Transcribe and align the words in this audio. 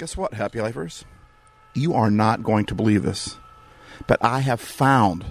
Guess 0.00 0.16
what, 0.16 0.32
Happy 0.32 0.62
Lifers? 0.62 1.04
You 1.74 1.92
are 1.92 2.10
not 2.10 2.42
going 2.42 2.64
to 2.64 2.74
believe 2.74 3.02
this, 3.02 3.36
but 4.06 4.18
I 4.24 4.38
have 4.40 4.58
found 4.58 5.26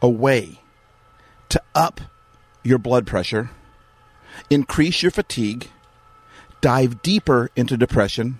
a 0.00 0.08
way 0.08 0.62
to 1.50 1.60
up 1.74 2.00
your 2.62 2.78
blood 2.78 3.06
pressure, 3.06 3.50
increase 4.48 5.02
your 5.02 5.10
fatigue, 5.10 5.68
dive 6.62 7.02
deeper 7.02 7.50
into 7.56 7.76
depression, 7.76 8.38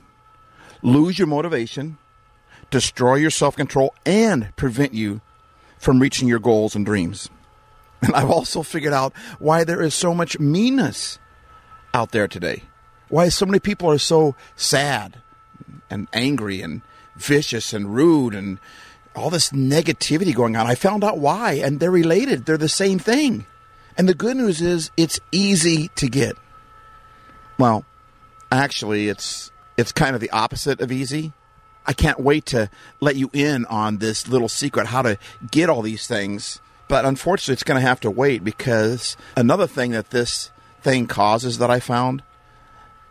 lose 0.80 1.18
your 1.18 1.28
motivation, 1.28 1.98
destroy 2.70 3.16
your 3.16 3.28
self 3.28 3.54
control, 3.54 3.92
and 4.06 4.56
prevent 4.56 4.94
you 4.94 5.20
from 5.76 6.00
reaching 6.00 6.26
your 6.26 6.38
goals 6.38 6.74
and 6.74 6.86
dreams. 6.86 7.28
And 8.00 8.14
I've 8.14 8.30
also 8.30 8.62
figured 8.62 8.94
out 8.94 9.12
why 9.38 9.64
there 9.64 9.82
is 9.82 9.92
so 9.92 10.14
much 10.14 10.40
meanness 10.40 11.18
out 11.92 12.12
there 12.12 12.28
today. 12.28 12.62
Why 13.08 13.28
so 13.28 13.46
many 13.46 13.58
people 13.58 13.90
are 13.90 13.98
so 13.98 14.34
sad 14.56 15.20
and 15.90 16.08
angry 16.12 16.60
and 16.60 16.82
vicious 17.16 17.72
and 17.72 17.94
rude 17.94 18.34
and 18.34 18.58
all 19.14 19.30
this 19.30 19.50
negativity 19.50 20.34
going 20.34 20.56
on. 20.56 20.66
I 20.66 20.74
found 20.74 21.02
out 21.02 21.18
why, 21.18 21.54
and 21.54 21.80
they're 21.80 21.90
related. 21.90 22.46
They're 22.46 22.56
the 22.56 22.68
same 22.68 22.98
thing. 22.98 23.46
And 23.96 24.08
the 24.08 24.14
good 24.14 24.36
news 24.36 24.62
is 24.62 24.90
it's 24.96 25.18
easy 25.32 25.88
to 25.96 26.08
get. 26.08 26.36
Well, 27.58 27.84
actually, 28.52 29.08
it's 29.08 29.50
it's 29.76 29.92
kind 29.92 30.14
of 30.14 30.20
the 30.20 30.30
opposite 30.30 30.80
of 30.80 30.92
easy. 30.92 31.32
I 31.84 31.92
can't 31.94 32.20
wait 32.20 32.46
to 32.46 32.70
let 33.00 33.16
you 33.16 33.30
in 33.32 33.64
on 33.66 33.98
this 33.98 34.28
little 34.28 34.48
secret 34.48 34.86
how 34.86 35.02
to 35.02 35.18
get 35.50 35.68
all 35.68 35.82
these 35.82 36.06
things. 36.06 36.60
But 36.86 37.04
unfortunately, 37.04 37.54
it's 37.54 37.62
going 37.64 37.80
to 37.80 37.86
have 37.86 38.00
to 38.00 38.10
wait 38.10 38.44
because 38.44 39.16
another 39.36 39.66
thing 39.66 39.92
that 39.92 40.10
this 40.10 40.50
thing 40.80 41.06
causes 41.06 41.58
that 41.58 41.70
I 41.70 41.80
found 41.80 42.22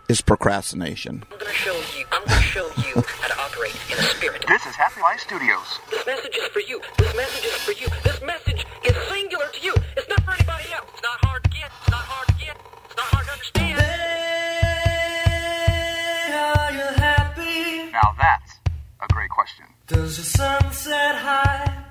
is 0.07 0.21
procrastination. 0.21 1.23
I'm 1.31 1.37
gonna 1.37 1.51
show 1.51 1.75
you. 1.97 2.05
I'm 2.11 2.23
gonna 2.25 2.41
show 2.41 2.67
you 2.77 3.03
how 3.19 3.27
to 3.27 3.39
operate 3.41 3.75
in 3.91 3.97
a 3.97 4.01
spirit. 4.03 4.45
This 4.47 4.65
is 4.65 4.75
Happy 4.75 5.01
Life 5.01 5.19
Studios. 5.19 5.79
This 5.91 6.05
message 6.05 6.35
is 6.35 6.47
for 6.47 6.61
you. 6.61 6.81
This 6.97 7.15
message 7.15 7.45
is 7.45 7.55
for 7.63 7.71
you. 7.73 7.87
This 8.03 8.21
message 8.21 8.65
is 8.85 8.95
singular 9.09 9.47
to 9.51 9.61
you. 9.61 9.73
It's 9.97 10.07
not 10.07 10.23
for 10.23 10.31
anybody 10.31 10.71
else. 10.71 10.89
It's 10.93 11.03
not 11.03 11.19
hard 11.25 11.43
to 11.43 11.49
get. 11.49 11.71
It's 11.81 11.91
not 11.91 12.05
hard 12.05 12.27
to 12.27 12.33
get. 12.35 12.57
It's 12.85 12.95
not 12.95 13.05
hard 13.05 13.25
to 13.25 13.31
understand. 13.33 13.79
Are 16.39 16.71
you 16.71 16.87
happy? 17.03 17.91
Now 17.91 18.15
that's 18.17 18.59
a 19.01 19.07
great 19.13 19.29
question. 19.29 19.65
Does 19.87 20.17
the 20.17 20.23
sun 20.23 20.71
set 20.71 21.15
high? 21.15 21.83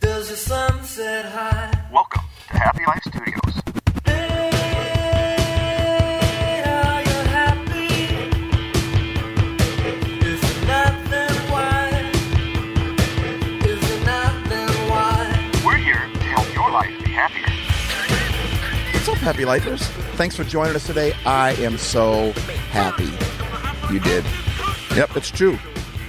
Does 0.00 0.28
the 0.28 0.36
sun 0.36 0.84
set 0.84 1.24
high? 1.24 1.88
Welcome 1.90 2.24
to 2.48 2.58
Happy 2.58 2.84
Life 2.86 3.02
Studios. 3.02 3.85
Happier. 17.28 18.92
What's 18.92 19.08
up, 19.08 19.16
Happy 19.18 19.44
Lifers? 19.44 19.82
Thanks 20.16 20.36
for 20.36 20.44
joining 20.44 20.76
us 20.76 20.86
today. 20.86 21.12
I 21.24 21.52
am 21.52 21.78
so 21.78 22.32
happy 22.70 23.10
you 23.92 24.00
did. 24.00 24.24
Yep, 24.96 25.16
it's 25.16 25.30
true. 25.30 25.58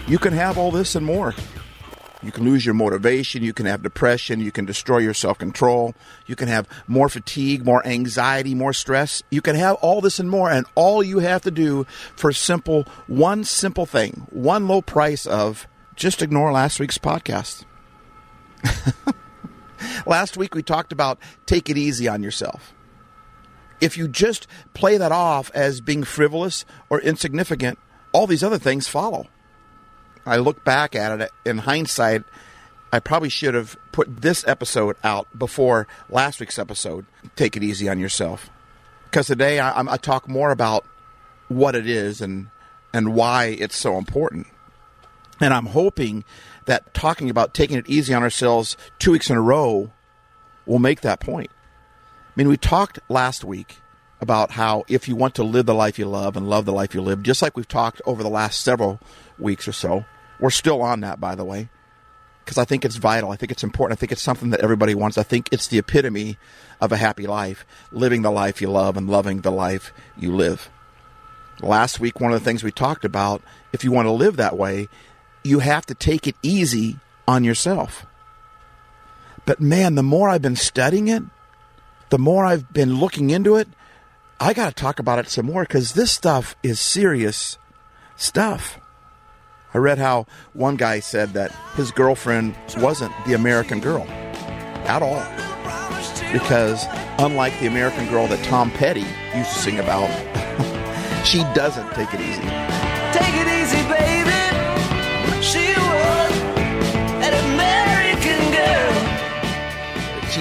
You 0.08 0.18
can 0.18 0.34
have 0.34 0.58
all 0.58 0.72
this 0.72 0.96
and 0.96 1.06
more. 1.06 1.36
You 2.24 2.32
can 2.32 2.46
lose 2.46 2.66
your 2.66 2.74
motivation. 2.74 3.44
You 3.44 3.54
can 3.54 3.68
have 3.68 3.84
depression. 3.84 4.40
You 4.40 4.52
can 4.52 4.66
destroy 4.66 4.98
your 5.00 5.14
self 5.14 5.38
control. 5.38 5.94
You 6.26 6.36
can 6.36 6.48
have 6.48 6.68
more 6.88 7.10
fatigue, 7.10 7.64
more 7.64 7.86
anxiety, 7.86 8.56
more 8.56 8.74
stress. 8.74 9.22
You 9.30 9.42
can 9.42 9.56
have 9.56 9.76
all 9.76 10.02
this 10.02 10.20
and 10.20 10.30
more. 10.30 10.50
And 10.50 10.66
all 10.74 11.04
you 11.04 11.20
have 11.20 11.44
to 11.44 11.52
do 11.52 11.86
for 12.16 12.32
simple, 12.32 12.86
one 13.06 13.44
simple 13.44 13.86
thing, 13.86 14.28
one 14.32 14.68
low 14.68 14.82
price 14.82 15.28
of 15.28 15.68
just 15.96 16.22
ignore 16.22 16.52
last 16.52 16.80
week's 16.80 16.98
podcast. 16.98 17.66
last 20.06 20.38
week 20.38 20.56
we 20.56 20.64
talked 20.64 20.92
about 20.92 21.20
take 21.46 21.70
it 21.70 21.78
easy 21.78 22.08
on 22.08 22.24
yourself. 22.24 22.74
If 23.80 23.98
you 23.98 24.08
just 24.08 24.48
play 24.74 24.98
that 24.98 25.12
off 25.12 25.52
as 25.54 25.82
being 25.82 26.04
frivolous 26.04 26.66
or 26.90 27.00
insignificant, 27.00 27.78
all 28.12 28.26
these 28.26 28.44
other 28.44 28.58
things 28.58 28.88
follow. 28.88 29.28
I 30.26 30.38
look 30.38 30.64
back 30.66 30.96
at 30.96 31.22
it 31.22 31.32
in 31.46 31.60
hindsight, 31.60 32.24
I 32.92 33.00
probably 33.00 33.30
should 33.30 33.54
have 33.54 33.78
put 33.92 34.22
this 34.22 34.48
episode 34.48 34.96
out 35.04 35.28
before 35.38 35.88
last 36.10 36.40
week's 36.40 36.58
episode. 36.58 37.06
Take 37.36 37.56
it 37.56 37.64
easy 37.64 37.88
on 37.90 38.00
yourself, 38.00 38.50
because 39.06 39.28
today 39.28 39.60
I, 39.60 39.72
I'm- 39.72 39.88
talk 40.00 40.28
more 40.28 40.52
about 40.52 40.86
what 41.50 41.76
it 41.76 41.88
is 41.88 42.22
and 42.22 42.48
and 42.94 43.14
why 43.14 43.46
it's 43.60 43.76
so 43.76 43.98
important. 43.98 44.48
And 45.40 45.54
I'm 45.54 45.68
hoping 45.68 46.24
that 46.66 46.94
talking 46.94 47.30
about 47.30 47.54
taking 47.54 47.78
it 47.78 47.88
easy 47.88 48.14
on 48.14 48.24
ourselves 48.24 48.76
two 49.00 49.12
weeks 49.12 49.30
in 49.30 49.38
a 49.38 49.42
row 49.42 49.92
will 50.66 50.80
make 50.80 51.02
that 51.02 51.20
point. 51.20 51.50
I 51.52 52.32
mean, 52.36 52.48
we 52.48 52.58
talked 52.58 53.00
last 53.10 53.44
week 53.44 53.78
about 54.20 54.52
how 54.52 54.84
if 54.88 55.08
you 55.08 55.16
want 55.16 55.36
to 55.36 55.44
live 55.44 55.66
the 55.66 55.74
life 55.74 56.00
you 56.00 56.06
love 56.06 56.36
and 56.36 56.50
love 56.50 56.66
the 56.66 56.74
life 56.74 56.94
you 56.94 57.02
live, 57.02 57.24
just 57.24 57.42
like 57.42 57.56
we've 57.56 57.68
talked 57.68 58.02
over 58.06 58.24
the 58.24 58.30
last 58.30 58.62
several 58.62 59.00
weeks 59.38 59.68
or 59.68 59.72
so, 59.72 60.06
we're 60.40 60.50
still 60.50 60.82
on 60.82 61.02
that, 61.02 61.20
by 61.20 61.36
the 61.36 61.46
way, 61.46 61.70
because 62.44 62.58
I 62.58 62.66
think 62.66 62.86
it's 62.86 62.96
vital. 62.96 63.32
I 63.32 63.36
think 63.36 63.52
it's 63.52 63.64
important. 63.64 63.98
I 63.98 64.00
think 64.00 64.12
it's 64.12 64.22
something 64.22 64.50
that 64.52 64.62
everybody 64.62 64.96
wants. 64.96 65.18
I 65.18 65.24
think 65.24 65.50
it's 65.52 65.68
the 65.68 65.78
epitome 65.78 66.38
of 66.82 66.92
a 66.92 66.98
happy 66.98 67.28
life, 67.28 67.66
living 67.92 68.22
the 68.22 68.32
life 68.32 68.62
you 68.62 68.70
love 68.70 68.98
and 68.98 69.10
loving 69.10 69.42
the 69.42 69.52
life 69.52 69.94
you 70.18 70.36
live. 70.36 70.70
Last 71.62 72.00
week, 72.00 72.20
one 72.20 72.32
of 72.32 72.40
the 72.40 72.46
things 72.46 72.64
we 72.64 72.72
talked 72.72 73.04
about, 73.04 73.42
if 73.74 73.84
you 73.84 73.92
want 73.92 74.06
to 74.06 74.12
live 74.12 74.36
that 74.38 74.58
way, 74.58 74.90
you 75.48 75.60
have 75.60 75.86
to 75.88 75.96
take 75.96 76.28
it 76.28 76.36
easy 76.44 76.98
on 77.28 77.44
yourself. 77.44 78.06
But 79.46 79.62
man, 79.62 79.96
the 79.96 80.04
more 80.04 80.30
I've 80.30 80.42
been 80.42 80.58
studying 80.58 81.08
it, 81.08 81.24
the 82.10 82.20
more 82.20 82.46
I've 82.46 82.72
been 82.72 82.96
looking 82.96 83.30
into 83.30 83.56
it, 83.56 83.68
I 84.40 84.54
got 84.54 84.70
to 84.70 84.76
talk 84.76 85.00
about 85.00 85.20
it 85.20 85.30
some 85.30 85.46
more 85.46 85.64
because 85.64 85.94
this 85.94 86.12
stuff 86.12 86.56
is 86.62 86.80
serious 86.80 87.58
stuff. 88.16 88.80
I 89.74 89.80
read 89.80 89.98
how 89.98 90.26
one 90.54 90.76
guy 90.76 91.00
said 91.00 91.34
that 91.34 91.52
his 91.76 91.92
girlfriend 91.92 92.56
wasn't 92.78 93.14
the 93.26 93.34
American 93.34 93.80
girl 93.80 94.06
at 94.88 95.02
all. 95.02 95.24
Because 96.32 96.86
unlike 97.20 97.58
the 97.60 97.68
American 97.68 98.08
girl 98.10 98.28
that 98.28 98.44
Tom 98.44 98.70
Petty 98.72 99.06
used 99.36 99.52
to 99.54 99.60
sing 99.60 99.80
about, 99.80 100.10
she 101.26 101.40
doesn't 101.54 101.90
take 101.94 102.14
it 102.14 102.22
easy. 102.22 102.77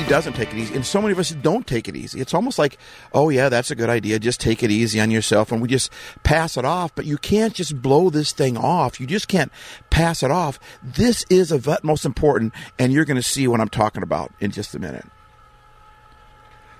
Doesn't 0.08 0.34
take 0.34 0.52
it 0.52 0.58
easy. 0.58 0.74
And 0.74 0.86
so 0.86 1.00
many 1.00 1.12
of 1.12 1.18
us 1.18 1.30
don't 1.30 1.66
take 1.66 1.88
it 1.88 1.96
easy. 1.96 2.20
It's 2.20 2.34
almost 2.34 2.58
like, 2.58 2.78
oh, 3.12 3.28
yeah, 3.28 3.48
that's 3.48 3.70
a 3.70 3.74
good 3.74 3.90
idea. 3.90 4.18
Just 4.18 4.40
take 4.40 4.62
it 4.62 4.70
easy 4.70 5.00
on 5.00 5.10
yourself. 5.10 5.52
And 5.52 5.60
we 5.60 5.68
just 5.68 5.90
pass 6.22 6.56
it 6.56 6.64
off. 6.64 6.94
But 6.94 7.06
you 7.06 7.18
can't 7.18 7.54
just 7.54 7.80
blow 7.82 8.10
this 8.10 8.32
thing 8.32 8.56
off. 8.56 9.00
You 9.00 9.06
just 9.06 9.28
can't 9.28 9.52
pass 9.90 10.22
it 10.22 10.30
off. 10.30 10.58
This 10.82 11.24
is 11.28 11.50
of 11.50 11.68
utmost 11.68 12.04
important. 12.04 12.52
And 12.78 12.92
you're 12.92 13.04
going 13.04 13.16
to 13.16 13.22
see 13.22 13.48
what 13.48 13.60
I'm 13.60 13.68
talking 13.68 14.02
about 14.02 14.32
in 14.40 14.50
just 14.50 14.74
a 14.74 14.78
minute. 14.78 15.06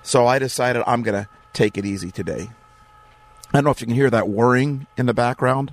So 0.03 0.27
I 0.27 0.39
decided 0.39 0.83
I'm 0.87 1.03
going 1.03 1.25
to 1.25 1.29
take 1.53 1.77
it 1.77 1.85
easy 1.85 2.11
today. 2.11 2.51
I 3.49 3.59
don't 3.59 3.65
know 3.65 3.71
if 3.71 3.81
you 3.81 3.87
can 3.87 3.97
hear 3.97 4.11
that 4.11 4.29
whirring 4.29 4.87
in 4.97 5.07
the 5.07 5.15
background, 5.15 5.73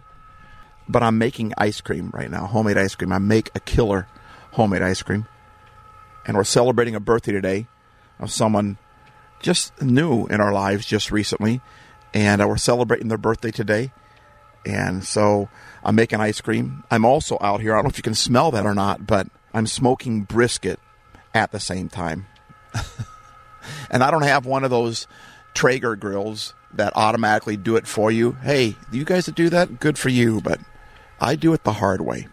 but 0.88 1.04
I'm 1.04 1.18
making 1.18 1.54
ice 1.58 1.82
cream 1.82 2.12
right 2.14 2.30
now, 2.30 2.46
homemade 2.46 2.78
ice 2.78 2.96
cream. 2.96 3.12
I 3.12 3.18
make 3.18 3.50
a 3.56 3.60
killer 3.60 4.08
homemade 4.52 4.82
ice 4.82 5.02
cream. 5.02 5.28
And 6.26 6.38
we're 6.38 6.44
celebrating 6.44 6.96
a 6.96 7.00
birthday 7.00 7.32
today 7.32 7.68
of 8.20 8.32
someone 8.32 8.78
just 9.40 9.80
new 9.82 10.26
in 10.28 10.40
our 10.40 10.54
lives 10.54 10.86
just 10.86 11.12
recently. 11.12 11.62
And 12.14 12.42
uh, 12.42 12.48
we're 12.48 12.58
celebrating 12.58 13.08
their 13.08 13.18
birthday 13.18 13.52
today. 13.52 13.92
And 14.66 15.04
so 15.04 15.50
I'm 15.84 15.96
making 15.96 16.22
ice 16.22 16.40
cream. 16.40 16.84
I'm 16.90 17.06
also 17.06 17.38
out 17.42 17.60
here. 17.60 17.74
I 17.74 17.78
don't 17.78 17.86
know 17.86 17.90
if 17.90 17.98
you 17.98 18.04
can 18.04 18.16
smell 18.16 18.52
that 18.52 18.66
or 18.66 18.74
not, 18.74 19.06
but 19.06 19.28
I'm 19.54 19.68
smoking 19.68 20.24
brisket 20.24 20.80
at 21.34 21.52
the 21.52 21.60
same 21.60 21.90
time. 21.90 22.28
and 23.92 24.04
I 24.04 24.12
don't 24.12 24.24
have 24.24 24.46
one 24.46 24.64
of 24.64 24.70
those 24.70 25.08
Traeger 25.54 25.96
grills 25.96 26.54
that 26.74 26.94
automatically 26.96 27.58
do 27.58 27.76
it 27.76 27.86
for 27.86 28.12
you. 28.12 28.34
Hey, 28.42 28.76
you 28.92 29.06
guys 29.06 29.26
that 29.28 29.36
do 29.36 29.50
that, 29.50 29.80
good 29.80 29.98
for 29.98 30.10
you, 30.10 30.42
but 30.42 30.60
I 31.20 31.36
do 31.36 31.54
it 31.54 31.64
the 31.64 31.74
hard 31.74 32.02
way. 32.02 32.28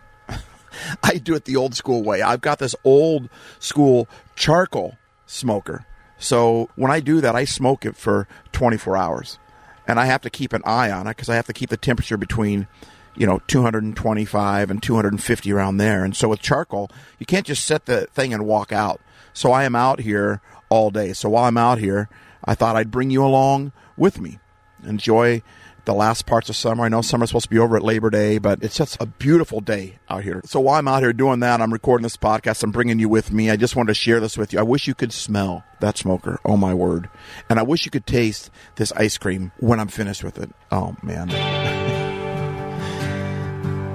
I 1.02 1.18
do 1.18 1.34
it 1.34 1.44
the 1.44 1.56
old 1.56 1.74
school 1.74 2.02
way. 2.02 2.22
I've 2.22 2.40
got 2.40 2.58
this 2.58 2.74
old 2.84 3.28
school 3.58 4.08
charcoal 4.36 4.96
smoker. 5.26 5.86
So 6.18 6.68
when 6.76 6.90
I 6.90 7.00
do 7.00 7.20
that, 7.20 7.34
I 7.34 7.44
smoke 7.44 7.86
it 7.86 7.96
for 7.96 8.28
24 8.52 8.96
hours. 8.96 9.38
And 9.86 9.98
I 9.98 10.06
have 10.06 10.20
to 10.22 10.30
keep 10.30 10.52
an 10.52 10.62
eye 10.64 10.90
on 10.90 11.06
it 11.06 11.16
because 11.16 11.28
I 11.28 11.36
have 11.36 11.46
to 11.46 11.52
keep 11.52 11.70
the 11.70 11.76
temperature 11.76 12.16
between, 12.16 12.68
you 13.16 13.26
know, 13.26 13.40
225 13.48 14.70
and 14.70 14.82
250 14.82 15.52
around 15.52 15.78
there. 15.78 16.04
And 16.04 16.14
so 16.14 16.28
with 16.28 16.40
charcoal, 16.40 16.90
you 17.18 17.26
can't 17.26 17.46
just 17.46 17.64
set 17.64 17.86
the 17.86 18.06
thing 18.06 18.32
and 18.32 18.46
walk 18.46 18.70
out. 18.70 19.00
So 19.32 19.52
I 19.52 19.64
am 19.64 19.74
out 19.74 20.00
here 20.00 20.40
all 20.68 20.90
day. 20.90 21.12
So 21.12 21.30
while 21.30 21.44
I'm 21.44 21.56
out 21.56 21.78
here, 21.78 22.08
I 22.44 22.54
thought 22.54 22.76
I'd 22.76 22.90
bring 22.90 23.10
you 23.10 23.24
along 23.24 23.72
with 23.96 24.20
me. 24.20 24.38
Enjoy 24.86 25.42
the 25.84 25.94
last 25.94 26.26
parts 26.26 26.48
of 26.48 26.56
summer. 26.56 26.84
I 26.84 26.88
know 26.88 27.02
summer's 27.02 27.30
supposed 27.30 27.44
to 27.44 27.50
be 27.50 27.58
over 27.58 27.76
at 27.76 27.82
Labor 27.82 28.10
Day, 28.10 28.38
but 28.38 28.62
it's 28.62 28.76
just 28.76 29.00
a 29.00 29.06
beautiful 29.06 29.60
day 29.60 29.98
out 30.08 30.22
here. 30.22 30.40
So 30.44 30.60
while 30.60 30.78
I'm 30.78 30.88
out 30.88 31.02
here 31.02 31.12
doing 31.12 31.40
that, 31.40 31.60
I'm 31.60 31.72
recording 31.72 32.02
this 32.02 32.16
podcast. 32.16 32.62
I'm 32.62 32.70
bringing 32.70 32.98
you 32.98 33.08
with 33.08 33.32
me. 33.32 33.50
I 33.50 33.56
just 33.56 33.76
wanted 33.76 33.88
to 33.88 33.94
share 33.94 34.20
this 34.20 34.36
with 34.38 34.52
you. 34.52 34.58
I 34.58 34.62
wish 34.62 34.86
you 34.86 34.94
could 34.94 35.12
smell 35.12 35.64
that 35.80 35.96
smoker. 35.98 36.38
Oh 36.44 36.56
my 36.56 36.74
word! 36.74 37.08
And 37.48 37.58
I 37.58 37.62
wish 37.62 37.84
you 37.84 37.90
could 37.90 38.06
taste 38.06 38.50
this 38.76 38.92
ice 38.92 39.18
cream 39.18 39.52
when 39.58 39.80
I'm 39.80 39.88
finished 39.88 40.24
with 40.24 40.38
it. 40.38 40.50
Oh 40.70 40.96
man. 41.02 41.30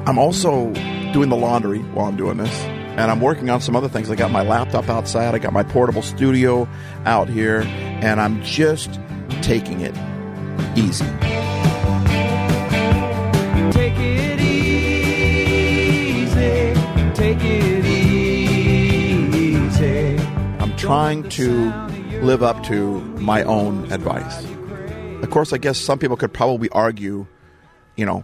I'm 0.07 0.19
also 0.19 0.71
doing 1.13 1.29
the 1.29 1.35
laundry 1.35 1.79
while 1.79 2.05
I'm 2.05 2.15
doing 2.15 2.37
this. 2.37 2.53
And 2.95 3.11
I'm 3.11 3.19
working 3.19 3.49
on 3.49 3.59
some 3.59 3.75
other 3.75 3.89
things. 3.89 4.09
I 4.09 4.15
got 4.15 4.31
my 4.31 4.43
laptop 4.43 4.87
outside. 4.87 5.33
I 5.33 5.39
got 5.39 5.51
my 5.51 5.63
portable 5.63 6.01
studio 6.01 6.67
out 7.05 7.27
here. 7.27 7.61
And 7.61 8.21
I'm 8.21 8.41
just 8.43 8.99
taking 9.41 9.81
it 9.81 9.95
easy. 10.77 11.05
Trying 20.85 21.27
to 21.27 21.71
live 22.21 22.43
up 22.43 22.63
to 22.63 22.99
my 23.19 23.41
own 23.41 23.91
advice. 23.91 24.45
Of 25.23 25.31
course, 25.31 25.51
I 25.51 25.57
guess 25.57 25.79
some 25.79 25.97
people 25.97 26.15
could 26.15 26.31
probably 26.31 26.69
argue, 26.69 27.25
you 27.95 28.05
know, 28.05 28.23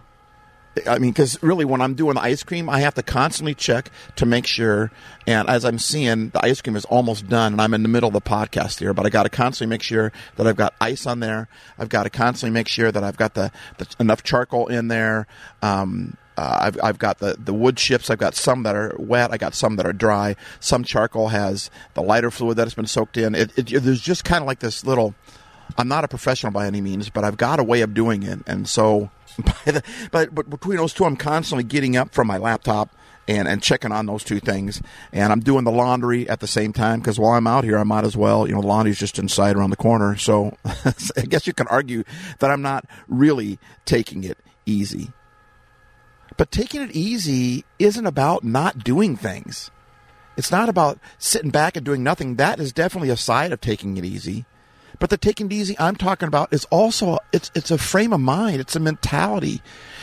I 0.86 1.00
mean, 1.00 1.10
because 1.10 1.42
really, 1.42 1.64
when 1.64 1.80
I'm 1.80 1.94
doing 1.94 2.14
the 2.14 2.20
ice 2.22 2.44
cream, 2.44 2.70
I 2.70 2.78
have 2.80 2.94
to 2.94 3.02
constantly 3.02 3.54
check 3.54 3.90
to 4.14 4.26
make 4.26 4.46
sure. 4.46 4.92
And 5.26 5.48
as 5.48 5.64
I'm 5.64 5.78
seeing, 5.78 6.30
the 6.30 6.42
ice 6.44 6.60
cream 6.62 6.76
is 6.76 6.84
almost 6.84 7.28
done, 7.28 7.54
and 7.54 7.60
I'm 7.60 7.74
in 7.74 7.82
the 7.82 7.88
middle 7.88 8.06
of 8.06 8.14
the 8.14 8.20
podcast 8.20 8.78
here. 8.78 8.94
But 8.94 9.06
I 9.06 9.10
got 9.10 9.24
to 9.24 9.28
constantly 9.28 9.74
make 9.74 9.82
sure 9.82 10.12
that 10.36 10.46
I've 10.46 10.56
got 10.56 10.72
ice 10.80 11.04
on 11.04 11.18
there. 11.18 11.48
I've 11.78 11.88
got 11.88 12.04
to 12.04 12.10
constantly 12.10 12.54
make 12.54 12.68
sure 12.68 12.92
that 12.92 13.02
I've 13.02 13.16
got 13.16 13.34
the, 13.34 13.50
the 13.78 13.92
enough 13.98 14.22
charcoal 14.22 14.68
in 14.68 14.86
there. 14.86 15.26
Um, 15.62 16.16
uh, 16.42 16.58
I've, 16.60 16.78
I've 16.82 16.98
got 16.98 17.18
the, 17.18 17.36
the 17.38 17.54
wood 17.54 17.76
chips. 17.76 18.10
I've 18.10 18.18
got 18.18 18.34
some 18.34 18.64
that 18.64 18.74
are 18.74 18.96
wet. 18.98 19.30
I 19.32 19.36
got 19.36 19.54
some 19.54 19.76
that 19.76 19.86
are 19.86 19.92
dry. 19.92 20.34
Some 20.58 20.82
charcoal 20.82 21.28
has 21.28 21.70
the 21.94 22.02
lighter 22.02 22.32
fluid 22.32 22.56
that 22.56 22.64
has 22.64 22.74
been 22.74 22.86
soaked 22.86 23.16
in. 23.16 23.36
It, 23.36 23.56
it, 23.56 23.80
there's 23.80 24.00
just 24.00 24.24
kind 24.24 24.42
of 24.42 24.48
like 24.48 24.58
this 24.58 24.84
little. 24.84 25.14
I'm 25.78 25.86
not 25.86 26.02
a 26.02 26.08
professional 26.08 26.50
by 26.50 26.66
any 26.66 26.80
means, 26.80 27.10
but 27.10 27.22
I've 27.22 27.36
got 27.36 27.60
a 27.60 27.64
way 27.64 27.80
of 27.82 27.94
doing 27.94 28.24
it, 28.24 28.40
and 28.46 28.68
so. 28.68 29.10
The, 29.64 29.82
but 30.10 30.34
but 30.34 30.50
between 30.50 30.76
those 30.76 30.92
two, 30.92 31.06
I'm 31.06 31.16
constantly 31.16 31.64
getting 31.64 31.96
up 31.96 32.12
from 32.12 32.26
my 32.26 32.36
laptop 32.36 32.94
and 33.26 33.48
and 33.48 33.62
checking 33.62 33.90
on 33.90 34.04
those 34.04 34.22
two 34.22 34.40
things, 34.40 34.82
and 35.10 35.32
I'm 35.32 35.40
doing 35.40 35.64
the 35.64 35.70
laundry 35.70 36.28
at 36.28 36.40
the 36.40 36.46
same 36.46 36.74
time 36.74 37.00
because 37.00 37.18
while 37.18 37.32
I'm 37.32 37.46
out 37.46 37.64
here, 37.64 37.78
I 37.78 37.84
might 37.84 38.04
as 38.04 38.14
well. 38.14 38.46
You 38.46 38.54
know, 38.54 38.60
the 38.60 38.66
laundry's 38.66 38.98
just 38.98 39.18
inside 39.18 39.56
around 39.56 39.70
the 39.70 39.76
corner, 39.76 40.18
so 40.18 40.58
I 40.66 41.22
guess 41.22 41.46
you 41.46 41.54
can 41.54 41.66
argue 41.68 42.04
that 42.40 42.50
I'm 42.50 42.60
not 42.60 42.84
really 43.08 43.58
taking 43.86 44.22
it 44.24 44.36
easy. 44.66 45.12
But 46.36 46.50
taking 46.50 46.82
it 46.82 46.92
easy 46.92 47.64
isn't 47.78 48.06
about 48.06 48.44
not 48.44 48.84
doing 48.84 49.16
things. 49.16 49.70
It's 50.36 50.50
not 50.50 50.68
about 50.68 50.98
sitting 51.18 51.50
back 51.50 51.76
and 51.76 51.84
doing 51.84 52.02
nothing. 52.02 52.36
That 52.36 52.58
is 52.58 52.72
definitely 52.72 53.10
a 53.10 53.16
side 53.16 53.52
of 53.52 53.60
taking 53.60 53.96
it 53.96 54.04
easy. 54.04 54.46
But 54.98 55.10
the 55.10 55.16
taking 55.16 55.46
it 55.46 55.52
easy 55.52 55.76
I'm 55.78 55.96
talking 55.96 56.28
about 56.28 56.52
is 56.52 56.64
also 56.66 57.18
it's 57.32 57.50
it's 57.54 57.70
a 57.70 57.78
frame 57.78 58.12
of 58.12 58.20
mind, 58.20 58.60
it's 58.60 58.76
a 58.76 58.80
mentality. 58.80 59.60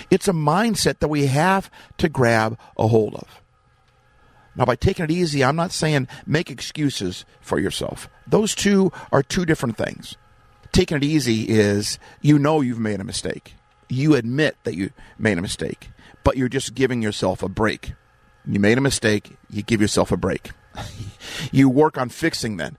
It's 0.10 0.28
a 0.28 0.34
mindset 0.34 1.00
that 1.00 1.08
we 1.08 1.28
have 1.28 1.72
to 1.98 2.10
grab 2.10 2.58
a 2.78 2.88
hold 2.88 3.16
of. 3.16 3.42
Now 4.56 4.66
by 4.66 4.76
taking 4.76 5.06
it 5.06 5.12
easy, 5.12 5.44
I'm 5.44 5.56
not 5.56 5.72
saying 5.72 6.08
make 6.26 6.50
excuses 6.50 7.26
for 7.40 7.60
yourself. 7.60 8.10
Those 8.28 8.54
two 8.54 8.92
are 9.12 9.24
two 9.24 9.46
different 9.46 9.78
things. 9.78 10.18
Taking 10.72 10.98
it 10.98 11.04
easy 11.04 11.44
is 11.44 11.98
you 12.22 12.38
know 12.38 12.62
you've 12.62 12.80
made 12.80 13.00
a 13.00 13.06
mistake. 13.06 13.56
You 13.88 14.16
admit 14.16 14.58
that 14.66 14.76
you 14.76 14.92
made 15.18 15.38
a 15.38 15.42
mistake, 15.42 15.90
but 16.30 16.38
you're 16.38 16.48
just 16.48 16.76
giving 16.76 17.02
yourself 17.02 17.42
a 17.42 17.50
break. 17.50 17.94
You 18.46 18.60
made 18.60 18.78
a 18.78 18.82
mistake, 18.82 19.36
you 19.50 19.64
give 19.64 19.82
yourself 19.82 20.12
a 20.12 20.16
break. 20.16 20.52
you 21.52 21.68
work 21.68 21.98
on 21.98 22.10
fixing 22.10 22.58
that. 22.58 22.76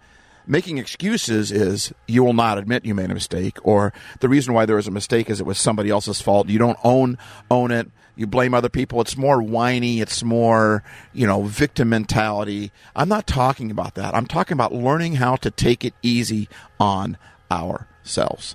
Making 0.47 0.79
excuses 0.79 1.51
is 1.51 1.93
you 2.07 2.23
will 2.23 2.33
not 2.33 2.59
admit 2.59 2.85
you 2.85 2.95
made 2.95 3.11
a 3.11 3.15
mistake 3.15 3.59
or 3.65 3.93
the 4.21 4.29
reason 4.29 4.55
why 4.55 4.67
there 4.67 4.77
was 4.77 4.87
a 4.87 4.93
mistake 4.93 5.29
is 5.29 5.41
it 5.41 5.47
was 5.47 5.59
somebody 5.59 5.91
else's 5.91 6.21
fault. 6.21 6.49
You 6.49 6.61
don't 6.61 6.79
own 6.85 7.19
own 7.51 7.73
it. 7.73 7.91
You 8.15 8.29
blame 8.29 8.55
other 8.55 8.69
people. 8.69 9.01
It's 9.01 9.17
more 9.17 9.43
whiny. 9.43 10.01
It's 10.01 10.23
more 10.23 10.85
you 11.13 11.27
know 11.27 11.43
victim 11.43 11.89
mentality. 11.89 12.71
I'm 12.95 13.09
not 13.09 13.27
talking 13.27 13.73
about 13.73 13.97
that. 13.97 14.15
I'm 14.15 14.27
talking 14.27 14.55
about 14.55 14.73
learning 14.73 15.17
how 15.17 15.35
to 15.35 15.51
take 15.51 15.85
it 15.85 15.95
easy 16.05 16.49
on 16.79 17.19
ourselves. 17.51 18.55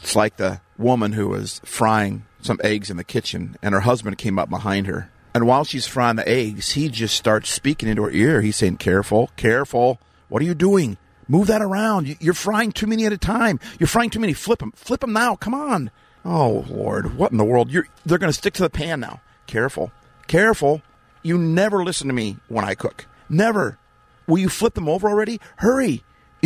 It's 0.00 0.16
like 0.16 0.38
the 0.38 0.62
woman 0.78 1.12
who 1.12 1.28
was 1.28 1.60
frying 1.66 2.24
some 2.46 2.60
eggs 2.64 2.90
in 2.90 2.96
the 2.96 3.04
kitchen 3.04 3.56
and 3.62 3.74
her 3.74 3.80
husband 3.80 4.16
came 4.18 4.38
up 4.38 4.48
behind 4.48 4.86
her 4.86 5.10
and 5.34 5.46
while 5.46 5.64
she's 5.64 5.86
frying 5.86 6.16
the 6.16 6.28
eggs 6.28 6.72
he 6.72 6.88
just 6.88 7.14
starts 7.16 7.50
speaking 7.50 7.88
into 7.88 8.02
her 8.02 8.10
ear 8.10 8.40
he's 8.40 8.56
saying 8.56 8.76
careful 8.78 9.30
careful 9.36 10.00
what 10.28 10.42
are 10.42 10.44
you 10.46 10.54
doing? 10.54 10.96
Move 11.28 11.46
that 11.46 11.62
around. 11.62 12.08
You- 12.08 12.16
You're 12.18 12.34
frying 12.34 12.72
too 12.72 12.86
many 12.88 13.04
at 13.06 13.12
a 13.12 13.16
time. 13.18 13.60
You're 13.78 13.86
frying 13.86 14.10
too 14.10 14.18
many. 14.18 14.32
Flip 14.32 14.58
them. 14.58 14.72
Flip 14.74 15.00
them 15.00 15.12
now. 15.12 15.36
Come 15.36 15.54
on. 15.54 15.90
Oh 16.24 16.64
Lord, 16.68 17.16
what 17.16 17.30
in 17.30 17.38
the 17.38 17.44
world? 17.44 17.70
You're 17.70 17.86
they're 18.04 18.18
going 18.18 18.32
to 18.32 18.36
stick 18.36 18.54
to 18.54 18.62
the 18.64 18.70
pan 18.70 18.98
now. 18.98 19.20
Careful. 19.46 19.92
Careful. 20.26 20.82
You 21.22 21.38
never 21.38 21.84
listen 21.84 22.08
to 22.08 22.12
me 22.12 22.38
when 22.48 22.64
I 22.64 22.74
cook. 22.74 23.06
Never. 23.28 23.78
Will 24.26 24.38
you 24.38 24.48
flip 24.48 24.74
them 24.74 24.88
over 24.88 25.08
already? 25.08 25.40
Hurry. 25.58 26.02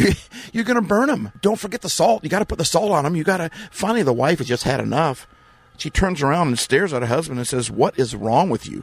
You're 0.53 0.65
going 0.65 0.77
to 0.81 0.87
burn 0.87 1.09
them. 1.09 1.33
Don't 1.41 1.59
forget 1.59 1.81
the 1.81 1.89
salt. 1.89 2.23
You 2.23 2.31
got 2.31 2.41
to 2.41 2.47
put 2.47 2.59
the 2.59 2.65
salt 2.65 2.91
on 2.93 3.05
them. 3.05 3.17
You 3.17 3.25
got 3.25 3.39
to. 3.39 3.51
Finally, 3.71 4.03
the 4.03 4.13
wife 4.13 4.39
has 4.39 4.47
just 4.49 4.65
had 4.65 4.81
enough. 4.81 5.27
She 5.81 5.89
turns 5.89 6.21
around 6.21 6.49
and 6.49 6.59
stares 6.59 6.93
at 6.93 7.01
her 7.01 7.09
husband 7.09 7.39
and 7.39 7.49
says, 7.49 7.71
"What 7.71 7.99
is 7.99 8.15
wrong 8.15 8.51
with 8.51 8.69
you? 8.69 8.83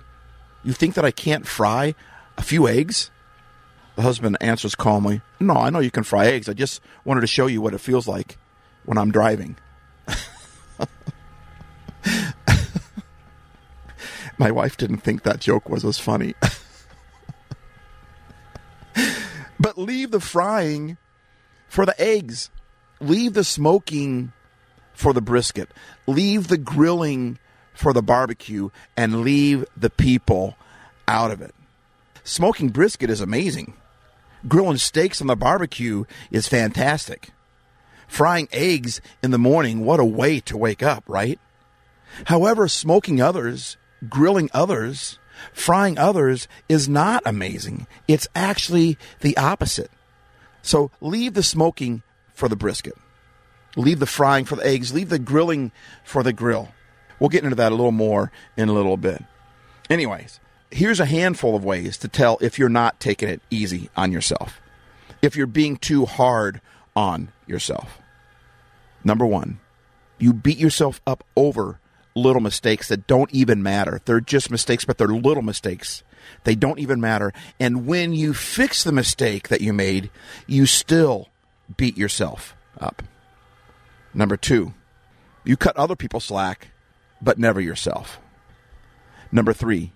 You 0.63 0.73
think 0.73 0.95
that 0.95 1.05
I 1.05 1.11
can't 1.11 1.45
fry 1.47 1.93
a 2.37 2.41
few 2.41 2.67
eggs?" 2.67 3.11
The 3.95 4.01
husband 4.01 4.37
answers 4.41 4.73
calmly, 4.73 5.21
No, 5.39 5.55
I 5.55 5.69
know 5.69 5.77
you 5.79 5.91
can 5.91 6.03
fry 6.03 6.25
eggs. 6.27 6.49
I 6.49 6.53
just 6.53 6.81
wanted 7.03 7.21
to 7.21 7.27
show 7.27 7.45
you 7.47 7.61
what 7.61 7.73
it 7.73 7.79
feels 7.79 8.07
like 8.07 8.37
when 8.85 8.97
I'm 8.97 9.11
driving. 9.11 9.57
My 14.39 14.51
wife 14.51 14.77
didn't 14.77 14.99
think 14.99 15.21
that 15.23 15.39
joke 15.39 15.69
was 15.69 15.83
as 15.83 15.99
funny. 15.99 16.35
but 19.59 19.79
leave 19.79 20.11
the 20.11 20.19
frying 20.19 20.97
for 21.67 21.85
the 21.87 21.99
eggs, 21.99 22.51
leave 22.99 23.33
the 23.33 23.43
smoking 23.43 24.31
for 24.97 25.13
the 25.13 25.21
brisket, 25.21 25.69
leave 26.07 26.47
the 26.47 26.57
grilling 26.57 27.37
for 27.75 27.93
the 27.93 28.01
barbecue, 28.01 28.71
and 28.97 29.21
leave 29.21 29.63
the 29.77 29.91
people 29.91 30.55
out 31.07 31.29
of 31.29 31.39
it. 31.39 31.53
Smoking 32.23 32.69
brisket 32.69 33.11
is 33.11 33.21
amazing. 33.21 33.75
Grilling 34.47 34.77
steaks 34.77 35.21
on 35.21 35.27
the 35.27 35.35
barbecue 35.35 36.05
is 36.31 36.47
fantastic. 36.47 37.29
Frying 38.07 38.47
eggs 38.51 38.99
in 39.21 39.29
the 39.29 39.37
morning, 39.37 39.85
what 39.85 39.99
a 39.99 40.05
way 40.05 40.39
to 40.39 40.57
wake 40.57 40.81
up, 40.81 41.03
right? 41.07 41.39
However, 42.25 42.67
smoking 42.67 43.21
others, 43.21 43.77
grilling 44.09 44.49
others, 44.51 45.19
frying 45.53 45.99
others 45.99 46.47
is 46.67 46.89
not 46.89 47.21
amazing. 47.23 47.85
It's 48.07 48.27
actually 48.33 48.97
the 49.19 49.37
opposite. 49.37 49.91
So 50.63 50.89
leave 51.01 51.35
the 51.35 51.43
smoking 51.43 52.01
for 52.33 52.49
the 52.49 52.55
brisket. 52.55 52.95
Leave 53.77 53.99
the 53.99 54.05
frying 54.05 54.43
for 54.43 54.55
the 54.57 54.65
eggs. 54.65 54.93
Leave 54.93 55.09
the 55.09 55.19
grilling 55.19 55.71
for 56.03 56.23
the 56.23 56.33
grill. 56.33 56.69
We'll 57.19 57.29
get 57.29 57.43
into 57.43 57.55
that 57.55 57.71
a 57.71 57.75
little 57.75 57.91
more 57.91 58.31
in 58.57 58.69
a 58.69 58.73
little 58.73 58.97
bit. 58.97 59.23
Anyways, 59.89 60.39
here's 60.71 60.99
a 60.99 61.05
handful 61.05 61.55
of 61.55 61.63
ways 61.63 61.97
to 61.99 62.07
tell 62.07 62.37
if 62.41 62.59
you're 62.59 62.69
not 62.69 62.99
taking 62.99 63.29
it 63.29 63.41
easy 63.49 63.89
on 63.95 64.11
yourself, 64.11 64.59
if 65.21 65.35
you're 65.35 65.47
being 65.47 65.77
too 65.77 66.05
hard 66.05 66.59
on 66.95 67.31
yourself. 67.45 67.99
Number 69.03 69.25
one, 69.25 69.59
you 70.17 70.33
beat 70.33 70.57
yourself 70.57 70.99
up 71.07 71.23
over 71.35 71.79
little 72.15 72.41
mistakes 72.41 72.87
that 72.87 73.07
don't 73.07 73.31
even 73.31 73.61
matter. 73.61 74.01
They're 74.05 74.19
just 74.19 74.49
mistakes, 74.49 74.85
but 74.85 74.97
they're 74.97 75.07
little 75.07 75.43
mistakes. 75.43 76.03
They 76.43 76.55
don't 76.55 76.79
even 76.79 76.99
matter. 76.99 77.31
And 77.59 77.85
when 77.85 78.13
you 78.13 78.33
fix 78.33 78.83
the 78.83 78.91
mistake 78.91 79.49
that 79.49 79.61
you 79.61 79.71
made, 79.71 80.09
you 80.47 80.65
still 80.65 81.29
beat 81.77 81.95
yourself 81.97 82.55
up. 82.79 83.03
Number 84.17 84.35
two, 84.35 84.73
you 85.45 85.55
cut 85.55 85.77
other 85.77 85.95
people 85.95 86.19
slack, 86.19 86.69
but 87.21 87.37
never 87.37 87.61
yourself. 87.61 88.19
Number 89.31 89.53
three, 89.53 89.93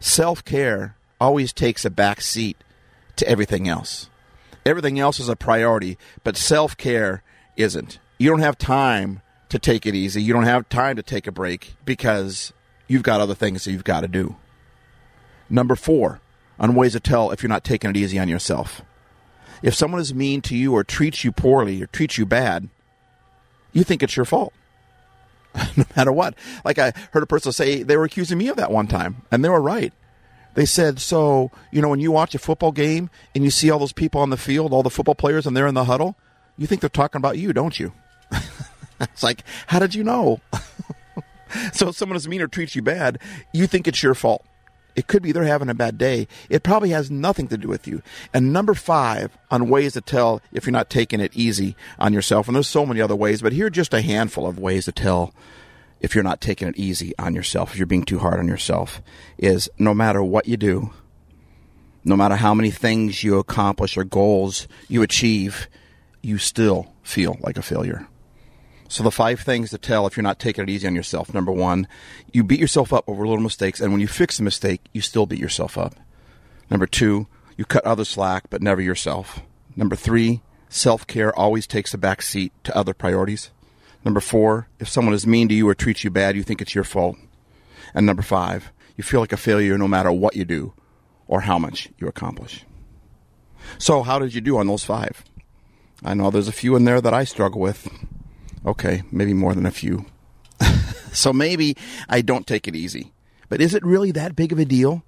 self 0.00 0.42
care 0.42 0.96
always 1.20 1.52
takes 1.52 1.84
a 1.84 1.90
back 1.90 2.22
seat 2.22 2.56
to 3.16 3.28
everything 3.28 3.68
else. 3.68 4.08
Everything 4.64 4.98
else 4.98 5.20
is 5.20 5.28
a 5.28 5.36
priority, 5.36 5.98
but 6.24 6.38
self 6.38 6.78
care 6.78 7.22
isn't. 7.58 7.98
You 8.16 8.30
don't 8.30 8.40
have 8.40 8.56
time 8.56 9.20
to 9.50 9.58
take 9.58 9.84
it 9.84 9.94
easy. 9.94 10.22
You 10.22 10.32
don't 10.32 10.44
have 10.44 10.66
time 10.70 10.96
to 10.96 11.02
take 11.02 11.26
a 11.26 11.32
break 11.32 11.74
because 11.84 12.54
you've 12.88 13.02
got 13.02 13.20
other 13.20 13.34
things 13.34 13.64
that 13.64 13.72
you've 13.72 13.84
got 13.84 14.00
to 14.00 14.08
do. 14.08 14.36
Number 15.50 15.76
four, 15.76 16.22
on 16.58 16.74
ways 16.74 16.92
to 16.92 17.00
tell 17.00 17.30
if 17.32 17.42
you're 17.42 17.50
not 17.50 17.64
taking 17.64 17.90
it 17.90 17.98
easy 17.98 18.18
on 18.18 18.30
yourself. 18.30 18.80
If 19.62 19.74
someone 19.74 20.00
is 20.00 20.14
mean 20.14 20.40
to 20.42 20.56
you 20.56 20.72
or 20.72 20.84
treats 20.84 21.22
you 21.22 21.32
poorly 21.32 21.82
or 21.82 21.86
treats 21.86 22.16
you 22.16 22.24
bad, 22.24 22.70
you 23.76 23.84
think 23.84 24.02
it's 24.02 24.16
your 24.16 24.24
fault. 24.24 24.54
no 25.76 25.84
matter 25.94 26.10
what. 26.12 26.34
Like 26.64 26.78
I 26.78 26.92
heard 27.12 27.22
a 27.22 27.26
person 27.26 27.52
say 27.52 27.82
they 27.82 27.96
were 27.96 28.04
accusing 28.04 28.38
me 28.38 28.48
of 28.48 28.56
that 28.56 28.70
one 28.70 28.86
time, 28.86 29.22
and 29.30 29.44
they 29.44 29.50
were 29.50 29.60
right. 29.60 29.92
They 30.54 30.64
said, 30.64 30.98
so, 30.98 31.50
you 31.70 31.82
know, 31.82 31.90
when 31.90 32.00
you 32.00 32.10
watch 32.10 32.34
a 32.34 32.38
football 32.38 32.72
game 32.72 33.10
and 33.34 33.44
you 33.44 33.50
see 33.50 33.70
all 33.70 33.78
those 33.78 33.92
people 33.92 34.22
on 34.22 34.30
the 34.30 34.38
field, 34.38 34.72
all 34.72 34.82
the 34.82 34.88
football 34.88 35.14
players, 35.14 35.46
and 35.46 35.54
they're 35.54 35.66
in 35.66 35.74
the 35.74 35.84
huddle, 35.84 36.16
you 36.56 36.66
think 36.66 36.80
they're 36.80 36.88
talking 36.88 37.18
about 37.18 37.36
you, 37.36 37.52
don't 37.52 37.78
you? 37.78 37.92
it's 39.00 39.22
like, 39.22 39.44
how 39.66 39.78
did 39.78 39.94
you 39.94 40.02
know? 40.02 40.40
so 41.74 41.88
if 41.88 41.96
someone 41.96 42.16
is 42.16 42.26
mean 42.26 42.40
or 42.40 42.48
treats 42.48 42.74
you 42.74 42.80
bad, 42.80 43.18
you 43.52 43.66
think 43.66 43.86
it's 43.86 44.02
your 44.02 44.14
fault. 44.14 44.46
It 44.96 45.06
could 45.06 45.22
be 45.22 45.30
they're 45.30 45.44
having 45.44 45.68
a 45.68 45.74
bad 45.74 45.98
day. 45.98 46.26
It 46.48 46.62
probably 46.62 46.88
has 46.90 47.10
nothing 47.10 47.48
to 47.48 47.58
do 47.58 47.68
with 47.68 47.86
you. 47.86 48.02
And 48.32 48.52
number 48.52 48.74
five 48.74 49.36
on 49.50 49.68
ways 49.68 49.92
to 49.92 50.00
tell 50.00 50.40
if 50.52 50.64
you're 50.66 50.72
not 50.72 50.90
taking 50.90 51.20
it 51.20 51.32
easy 51.34 51.76
on 51.98 52.14
yourself, 52.14 52.48
and 52.48 52.56
there's 52.56 52.66
so 52.66 52.86
many 52.86 53.00
other 53.00 53.14
ways, 53.14 53.42
but 53.42 53.52
here 53.52 53.66
are 53.66 53.70
just 53.70 53.94
a 53.94 54.00
handful 54.00 54.46
of 54.46 54.58
ways 54.58 54.86
to 54.86 54.92
tell 54.92 55.34
if 56.00 56.14
you're 56.14 56.24
not 56.24 56.40
taking 56.40 56.68
it 56.68 56.76
easy 56.76 57.12
on 57.18 57.34
yourself, 57.34 57.72
if 57.72 57.78
you're 57.78 57.86
being 57.86 58.04
too 58.04 58.18
hard 58.18 58.38
on 58.38 58.48
yourself, 58.48 59.02
is 59.38 59.68
no 59.78 59.94
matter 59.94 60.22
what 60.22 60.48
you 60.48 60.56
do, 60.56 60.90
no 62.04 62.16
matter 62.16 62.36
how 62.36 62.54
many 62.54 62.70
things 62.70 63.22
you 63.22 63.38
accomplish 63.38 63.96
or 63.96 64.04
goals 64.04 64.68
you 64.88 65.02
achieve, 65.02 65.68
you 66.22 66.38
still 66.38 66.92
feel 67.02 67.36
like 67.40 67.56
a 67.56 67.62
failure. 67.62 68.06
So 68.88 69.02
the 69.02 69.10
five 69.10 69.40
things 69.40 69.70
to 69.70 69.78
tell 69.78 70.06
if 70.06 70.16
you're 70.16 70.22
not 70.22 70.38
taking 70.38 70.62
it 70.64 70.70
easy 70.70 70.86
on 70.86 70.94
yourself. 70.94 71.34
Number 71.34 71.52
one, 71.52 71.88
you 72.32 72.44
beat 72.44 72.60
yourself 72.60 72.92
up 72.92 73.04
over 73.08 73.26
little 73.26 73.42
mistakes, 73.42 73.80
and 73.80 73.92
when 73.92 74.00
you 74.00 74.06
fix 74.06 74.36
the 74.36 74.44
mistake, 74.44 74.80
you 74.92 75.00
still 75.00 75.26
beat 75.26 75.40
yourself 75.40 75.76
up. 75.76 75.96
Number 76.70 76.86
two, 76.86 77.26
you 77.56 77.64
cut 77.64 77.84
others 77.84 78.08
slack, 78.08 78.44
but 78.50 78.62
never 78.62 78.80
yourself. 78.80 79.40
Number 79.74 79.96
three, 79.96 80.42
self 80.68 81.06
care 81.06 81.36
always 81.36 81.66
takes 81.66 81.94
a 81.94 81.98
back 81.98 82.22
seat 82.22 82.52
to 82.64 82.76
other 82.76 82.94
priorities. 82.94 83.50
Number 84.04 84.20
four, 84.20 84.68
if 84.78 84.88
someone 84.88 85.14
is 85.14 85.26
mean 85.26 85.48
to 85.48 85.54
you 85.54 85.68
or 85.68 85.74
treats 85.74 86.04
you 86.04 86.10
bad, 86.10 86.36
you 86.36 86.42
think 86.42 86.62
it's 86.62 86.74
your 86.74 86.84
fault. 86.84 87.16
And 87.92 88.06
number 88.06 88.22
five, 88.22 88.72
you 88.96 89.02
feel 89.02 89.20
like 89.20 89.32
a 89.32 89.36
failure 89.36 89.76
no 89.76 89.88
matter 89.88 90.12
what 90.12 90.36
you 90.36 90.44
do 90.44 90.74
or 91.26 91.40
how 91.40 91.58
much 91.58 91.88
you 91.98 92.06
accomplish. 92.06 92.64
So, 93.78 94.02
how 94.02 94.18
did 94.18 94.32
you 94.32 94.40
do 94.40 94.58
on 94.58 94.68
those 94.68 94.84
five? 94.84 95.24
I 96.04 96.14
know 96.14 96.30
there's 96.30 96.48
a 96.48 96.52
few 96.52 96.76
in 96.76 96.84
there 96.84 97.00
that 97.00 97.14
I 97.14 97.24
struggle 97.24 97.60
with. 97.60 97.88
Okay, 98.64 99.02
maybe 99.10 99.34
more 99.34 99.54
than 99.54 99.66
a 99.66 99.70
few. 99.70 100.06
so 101.12 101.32
maybe 101.32 101.76
I 102.08 102.20
don't 102.22 102.46
take 102.46 102.66
it 102.66 102.76
easy. 102.76 103.12
But 103.48 103.60
is 103.60 103.74
it 103.74 103.84
really 103.84 104.10
that 104.12 104.36
big 104.36 104.52
of 104.52 104.58
a 104.58 104.64
deal? 104.64 105.04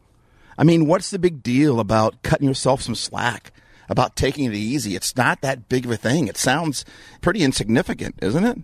I 0.57 0.65
mean, 0.65 0.87
what's 0.87 1.11
the 1.11 1.19
big 1.19 1.43
deal 1.43 1.81
about 1.81 2.23
cutting 2.23 2.49
yourself 2.49 2.83
some 2.83 2.95
slack? 2.95 3.53
About 3.89 4.17
taking 4.17 4.45
it 4.45 4.55
easy? 4.55 4.95
It's 4.95 5.17
not 5.17 5.41
that 5.41 5.69
big 5.69 5.87
of 5.87 5.91
a 5.91 5.97
thing. 5.97 6.29
It 6.29 6.37
sounds 6.37 6.85
pretty 7.21 7.43
insignificant, 7.43 8.17
isn't 8.21 8.45
it? 8.45 8.59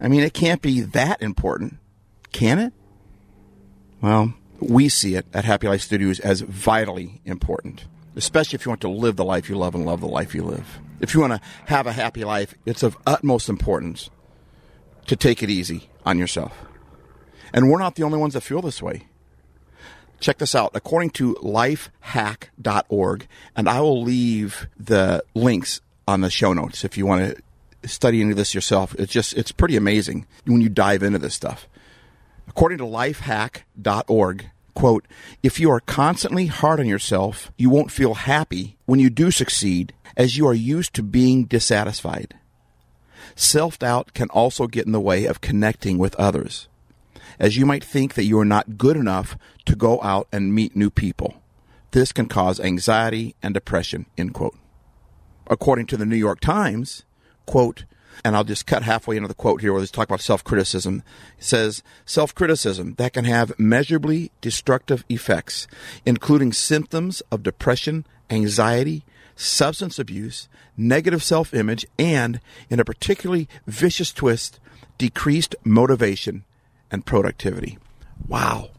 I 0.00 0.08
mean, 0.08 0.22
it 0.22 0.34
can't 0.34 0.60
be 0.60 0.80
that 0.80 1.22
important, 1.22 1.78
can 2.32 2.58
it? 2.58 2.72
Well, 4.00 4.34
we 4.60 4.88
see 4.88 5.14
it 5.14 5.26
at 5.32 5.44
Happy 5.44 5.68
Life 5.68 5.82
Studios 5.82 6.20
as 6.20 6.40
vitally 6.40 7.20
important, 7.24 7.86
especially 8.16 8.56
if 8.56 8.66
you 8.66 8.70
want 8.70 8.80
to 8.82 8.88
live 8.88 9.16
the 9.16 9.24
life 9.24 9.48
you 9.48 9.56
love 9.56 9.74
and 9.74 9.86
love 9.86 10.00
the 10.00 10.08
life 10.08 10.34
you 10.34 10.42
live. 10.42 10.80
If 11.00 11.14
you 11.14 11.20
want 11.20 11.34
to 11.34 11.40
have 11.66 11.86
a 11.86 11.92
happy 11.92 12.24
life, 12.24 12.54
it's 12.66 12.82
of 12.82 12.96
utmost 13.06 13.48
importance 13.48 14.10
to 15.06 15.16
take 15.16 15.42
it 15.42 15.50
easy 15.50 15.88
on 16.04 16.18
yourself. 16.18 16.56
And 17.52 17.70
we're 17.70 17.78
not 17.78 17.94
the 17.94 18.02
only 18.02 18.18
ones 18.18 18.34
that 18.34 18.42
feel 18.42 18.60
this 18.62 18.82
way. 18.82 19.06
Check 20.20 20.38
this 20.38 20.54
out. 20.54 20.72
According 20.74 21.10
to 21.10 21.34
lifehack.org, 21.36 23.26
and 23.54 23.68
I 23.68 23.80
will 23.80 24.02
leave 24.02 24.66
the 24.78 25.22
links 25.34 25.80
on 26.08 26.20
the 26.22 26.30
show 26.30 26.52
notes 26.52 26.84
if 26.84 26.96
you 26.96 27.06
want 27.06 27.36
to 27.36 27.88
study 27.88 28.20
into 28.20 28.34
this 28.34 28.54
yourself. 28.54 28.94
It's 28.98 29.12
just, 29.12 29.34
it's 29.34 29.52
pretty 29.52 29.76
amazing 29.76 30.26
when 30.44 30.60
you 30.60 30.68
dive 30.68 31.02
into 31.02 31.18
this 31.18 31.34
stuff. 31.34 31.68
According 32.48 32.78
to 32.78 32.84
lifehack.org, 32.84 34.50
quote, 34.74 35.06
if 35.42 35.60
you 35.60 35.70
are 35.70 35.80
constantly 35.80 36.46
hard 36.46 36.80
on 36.80 36.86
yourself, 36.86 37.50
you 37.56 37.70
won't 37.70 37.90
feel 37.90 38.14
happy 38.14 38.76
when 38.86 39.00
you 39.00 39.10
do 39.10 39.30
succeed 39.30 39.92
as 40.16 40.36
you 40.36 40.46
are 40.46 40.54
used 40.54 40.94
to 40.94 41.02
being 41.02 41.44
dissatisfied. 41.44 42.34
Self 43.34 43.78
doubt 43.78 44.14
can 44.14 44.28
also 44.30 44.66
get 44.66 44.86
in 44.86 44.92
the 44.92 45.00
way 45.00 45.24
of 45.24 45.40
connecting 45.40 45.98
with 45.98 46.14
others, 46.16 46.68
as 47.38 47.56
you 47.56 47.66
might 47.66 47.84
think 47.84 48.14
that 48.14 48.24
you 48.24 48.38
are 48.38 48.44
not 48.44 48.78
good 48.78 48.96
enough 48.96 49.36
to 49.66 49.76
go 49.76 50.00
out 50.02 50.28
and 50.32 50.54
meet 50.54 50.76
new 50.76 50.90
people. 50.90 51.42
This 51.90 52.12
can 52.12 52.26
cause 52.26 52.60
anxiety 52.60 53.34
and 53.42 53.54
depression, 53.54 54.06
end 54.18 54.34
quote. 54.34 54.56
According 55.48 55.86
to 55.86 55.96
the 55.96 56.06
New 56.06 56.16
York 56.16 56.40
Times, 56.40 57.04
quote, 57.46 57.84
and 58.24 58.34
I'll 58.34 58.44
just 58.44 58.66
cut 58.66 58.82
halfway 58.82 59.16
into 59.16 59.28
the 59.28 59.34
quote 59.34 59.60
here 59.60 59.72
where 59.72 59.80
they 59.80 59.86
talk 59.86 60.08
about 60.08 60.20
self 60.20 60.42
criticism. 60.42 61.02
It 61.38 61.44
says, 61.44 61.82
self 62.04 62.34
criticism 62.34 62.94
that 62.98 63.12
can 63.12 63.24
have 63.24 63.58
measurably 63.58 64.30
destructive 64.40 65.04
effects, 65.08 65.66
including 66.04 66.52
symptoms 66.52 67.20
of 67.30 67.42
depression, 67.42 68.06
anxiety, 68.30 69.04
substance 69.36 69.98
abuse, 69.98 70.48
negative 70.76 71.22
self 71.22 71.54
image, 71.54 71.86
and, 71.98 72.40
in 72.68 72.80
a 72.80 72.84
particularly 72.84 73.48
vicious 73.66 74.12
twist, 74.12 74.58
decreased 74.98 75.54
motivation 75.64 76.44
and 76.90 77.06
productivity. 77.06 77.78
Wow. 78.26 78.70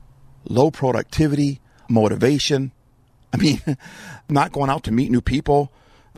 Low 0.43 0.71
productivity, 0.71 1.61
motivation. 1.89 2.71
I 3.33 3.37
mean, 3.37 3.61
not 4.29 4.51
going 4.51 4.69
out 4.69 4.83
to 4.83 4.91
meet 4.91 5.11
new 5.11 5.21
people. 5.21 5.71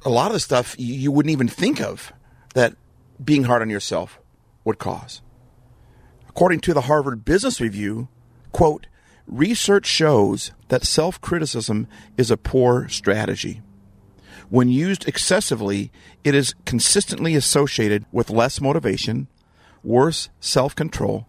A 0.05 0.09
lot 0.09 0.27
of 0.27 0.33
the 0.33 0.39
stuff 0.39 0.75
you 0.79 1.11
wouldn't 1.11 1.31
even 1.31 1.47
think 1.47 1.81
of 1.81 2.13
that 2.53 2.75
being 3.23 3.43
hard 3.43 3.61
on 3.61 3.69
yourself 3.69 4.19
would 4.63 4.79
cause. 4.79 5.21
According 6.29 6.61
to 6.61 6.73
the 6.73 6.81
Harvard 6.81 7.25
Business 7.25 7.59
Review, 7.59 8.07
quote, 8.51 8.87
research 9.27 9.85
shows 9.85 10.51
that 10.69 10.85
self 10.85 11.19
criticism 11.19 11.87
is 12.17 12.31
a 12.31 12.37
poor 12.37 12.87
strategy. 12.87 13.61
When 14.49 14.69
used 14.69 15.07
excessively, 15.07 15.91
it 16.23 16.33
is 16.33 16.55
consistently 16.65 17.35
associated 17.35 18.05
with 18.11 18.29
less 18.29 18.59
motivation, 18.59 19.27
worse 19.83 20.29
self 20.39 20.75
control, 20.75 21.27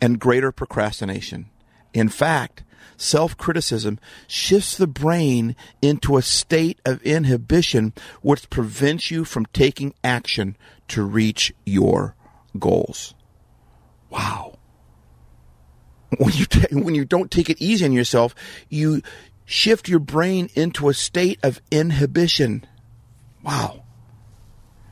and 0.00 0.18
greater 0.18 0.50
procrastination. 0.50 1.50
In 1.92 2.08
fact, 2.08 2.64
self 2.96 3.36
criticism 3.36 3.98
shifts 4.26 4.76
the 4.76 4.86
brain 4.86 5.56
into 5.82 6.16
a 6.16 6.22
state 6.22 6.80
of 6.86 7.02
inhibition 7.02 7.92
which 8.22 8.50
prevents 8.50 9.10
you 9.10 9.24
from 9.24 9.46
taking 9.46 9.94
action 10.02 10.56
to 10.88 11.02
reach 11.02 11.52
your 11.66 12.14
goals. 12.58 13.14
Wow. 14.10 14.58
When 16.18 16.32
you, 16.32 16.46
ta- 16.46 16.66
when 16.72 16.94
you 16.94 17.04
don't 17.04 17.30
take 17.30 17.50
it 17.50 17.60
easy 17.60 17.84
on 17.84 17.92
yourself, 17.92 18.34
you 18.68 19.02
shift 19.44 19.88
your 19.88 19.98
brain 19.98 20.48
into 20.54 20.88
a 20.88 20.94
state 20.94 21.38
of 21.42 21.60
inhibition. 21.70 22.66
Wow. 23.42 23.84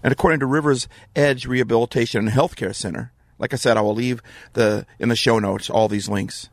And 0.02 0.12
according 0.12 0.40
to 0.40 0.47
Rivers 0.47 0.88
Edge 1.14 1.47
Rehabilitation 1.47 2.26
and 2.26 2.37
Healthcare 2.37 2.75
Center, 2.75 3.12
like 3.38 3.52
I 3.52 3.56
said, 3.56 3.76
I 3.76 3.80
will 3.80 3.94
leave 3.94 4.23
the 4.52 4.87
in 4.99 5.09
the 5.09 5.16
show 5.16 5.38
notes 5.38 5.71
all 5.71 5.88
these 5.88 6.09
links. 6.09 6.49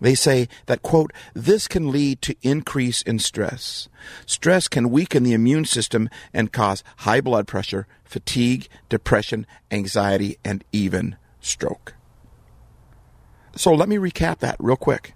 They 0.00 0.14
say 0.14 0.48
that, 0.66 0.82
quote, 0.82 1.12
this 1.32 1.66
can 1.66 1.90
lead 1.90 2.20
to 2.22 2.36
increase 2.42 3.00
in 3.02 3.18
stress. 3.18 3.88
Stress 4.26 4.68
can 4.68 4.90
weaken 4.90 5.22
the 5.22 5.32
immune 5.32 5.64
system 5.64 6.10
and 6.32 6.52
cause 6.52 6.84
high 6.98 7.20
blood 7.20 7.46
pressure, 7.46 7.86
fatigue, 8.04 8.68
depression, 8.88 9.46
anxiety, 9.70 10.36
and 10.44 10.64
even 10.72 11.16
stroke. 11.40 11.94
So 13.56 13.72
let 13.72 13.88
me 13.88 13.96
recap 13.96 14.40
that 14.40 14.56
real 14.58 14.76
quick. 14.76 15.14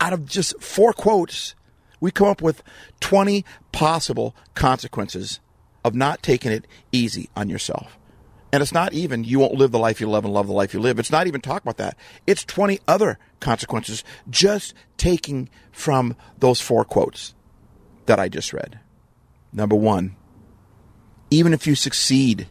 Out 0.00 0.12
of 0.12 0.26
just 0.26 0.60
four 0.60 0.92
quotes, 0.92 1.54
we 2.00 2.10
come 2.10 2.28
up 2.28 2.42
with 2.42 2.62
20 3.00 3.44
possible 3.72 4.34
consequences 4.54 5.40
of 5.84 5.94
not 5.94 6.22
taking 6.22 6.52
it 6.52 6.66
easy 6.92 7.28
on 7.36 7.48
yourself. 7.48 7.98
And 8.52 8.62
it's 8.62 8.72
not 8.72 8.94
even 8.94 9.24
you 9.24 9.38
won't 9.40 9.54
live 9.54 9.72
the 9.72 9.78
life 9.78 10.00
you 10.00 10.08
love 10.08 10.24
and 10.24 10.32
love 10.32 10.46
the 10.46 10.54
life 10.54 10.72
you 10.72 10.80
live. 10.80 10.98
It's 10.98 11.10
not 11.10 11.26
even 11.26 11.40
talk 11.40 11.62
about 11.62 11.76
that. 11.76 11.96
It's 12.26 12.44
20 12.44 12.80
other 12.88 13.18
consequences 13.40 14.04
just 14.30 14.72
taking 14.96 15.50
from 15.70 16.16
those 16.38 16.60
four 16.60 16.84
quotes 16.84 17.34
that 18.06 18.18
I 18.18 18.28
just 18.28 18.52
read. 18.52 18.80
Number 19.52 19.76
one, 19.76 20.16
even 21.30 21.52
if 21.52 21.66
you 21.66 21.74
succeed, 21.74 22.48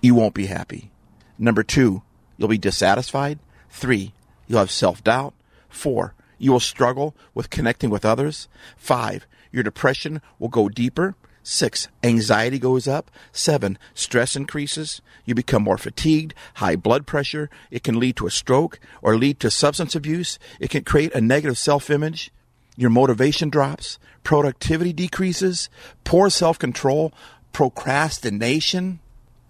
you 0.00 0.14
won't 0.14 0.34
be 0.34 0.46
happy. 0.46 0.90
Number 1.38 1.62
two, 1.62 2.02
you'll 2.36 2.48
be 2.48 2.58
dissatisfied. 2.58 3.38
Three, 3.68 4.14
you'll 4.46 4.60
have 4.60 4.70
self 4.70 5.04
doubt. 5.04 5.34
Four, 5.68 6.14
you 6.38 6.52
will 6.52 6.60
struggle 6.60 7.14
with 7.34 7.50
connecting 7.50 7.90
with 7.90 8.04
others. 8.04 8.48
Five, 8.76 9.26
your 9.52 9.62
depression 9.62 10.22
will 10.38 10.48
go 10.48 10.68
deeper. 10.68 11.14
Six, 11.42 11.88
anxiety 12.02 12.58
goes 12.58 12.86
up. 12.86 13.10
Seven, 13.32 13.78
stress 13.94 14.36
increases. 14.36 15.00
You 15.24 15.34
become 15.34 15.62
more 15.62 15.78
fatigued, 15.78 16.34
high 16.56 16.76
blood 16.76 17.06
pressure. 17.06 17.48
It 17.70 17.82
can 17.82 17.98
lead 17.98 18.16
to 18.16 18.26
a 18.26 18.30
stroke 18.30 18.78
or 19.00 19.16
lead 19.16 19.40
to 19.40 19.50
substance 19.50 19.94
abuse. 19.94 20.38
It 20.60 20.70
can 20.70 20.84
create 20.84 21.14
a 21.14 21.20
negative 21.20 21.56
self 21.56 21.88
image. 21.90 22.30
Your 22.76 22.90
motivation 22.90 23.48
drops. 23.48 23.98
Productivity 24.22 24.92
decreases. 24.92 25.70
Poor 26.04 26.28
self 26.28 26.58
control. 26.58 27.14
Procrastination. 27.52 29.00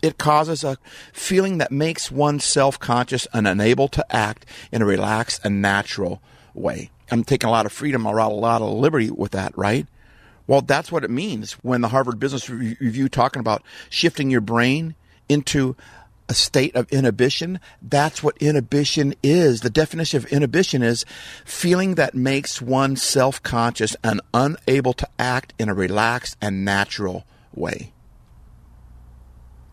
It 0.01 0.19
causes 0.19 0.63
a 0.63 0.79
feeling 1.13 1.59
that 1.59 1.73
makes 1.73 2.13
one 2.13 2.39
self 2.39 2.79
conscious 2.79 3.27
and 3.33 3.49
unable 3.49 3.89
to 3.89 4.15
act 4.15 4.47
in 4.71 4.83
a 4.83 4.87
relaxed 4.87 5.41
and 5.45 5.61
natural 5.61 6.23
way. 6.61 6.91
I'm 7.11 7.25
taking 7.25 7.49
a 7.49 7.51
lot 7.51 7.67
of 7.67 7.73
freedom, 7.73 8.05
a 8.07 8.13
lot, 8.13 8.33
a 8.33 8.35
lot 8.35 8.63
of 8.63 8.71
liberty 8.71 9.11
with 9.11 9.33
that, 9.33 9.57
right? 9.57 9.87
Well, 10.47 10.63
that's 10.63 10.91
what 10.91 11.05
it 11.05 11.11
means 11.11 11.53
when 11.63 11.83
the 11.83 11.89
Harvard 11.89 12.19
Business 12.19 12.49
Review 12.49 13.09
talking 13.09 13.41
about 13.41 13.63
shifting 13.91 14.31
your 14.31 14.41
brain 14.41 14.95
into 15.29 15.77
a 16.29 16.35
state 16.35 16.75
of 16.75 16.91
inhibition. 16.91 17.61
That's 17.83 18.23
what 18.23 18.37
inhibition 18.39 19.15
is. 19.23 19.61
The 19.61 19.71
definition 19.71 20.19
of 20.19 20.27
inhibition 20.27 20.83
is 20.83 21.05
feeling 21.45 21.95
that 21.95 22.15
makes 22.15 22.61
one 22.63 22.97
self 22.97 23.43
conscious 23.43 23.97
and 24.05 24.21
unable 24.35 24.93
to 24.95 25.09
act 25.19 25.55
in 25.59 25.69
a 25.69 25.75
relaxed 25.75 26.37
and 26.41 26.65
natural 26.65 27.25
way. 27.55 27.93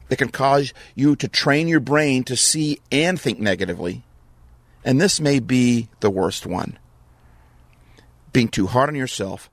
It 0.10 0.18
can 0.18 0.30
cause 0.30 0.74
you 0.94 1.15
to 1.18 1.27
train 1.27 1.68
your 1.68 1.80
brain 1.80 2.24
to 2.25 2.36
see 2.36 2.80
and 2.92 3.20
think 3.20 3.39
negatively. 3.39 4.04
And 4.86 5.01
this 5.01 5.20
may 5.20 5.39
be 5.39 5.89
the 6.00 6.12
worst 6.12 6.46
one. 6.46 6.77
Being 8.32 8.50
too 8.50 8.68
hard 8.68 8.88
on 8.88 8.96
yourself, 8.96 9.50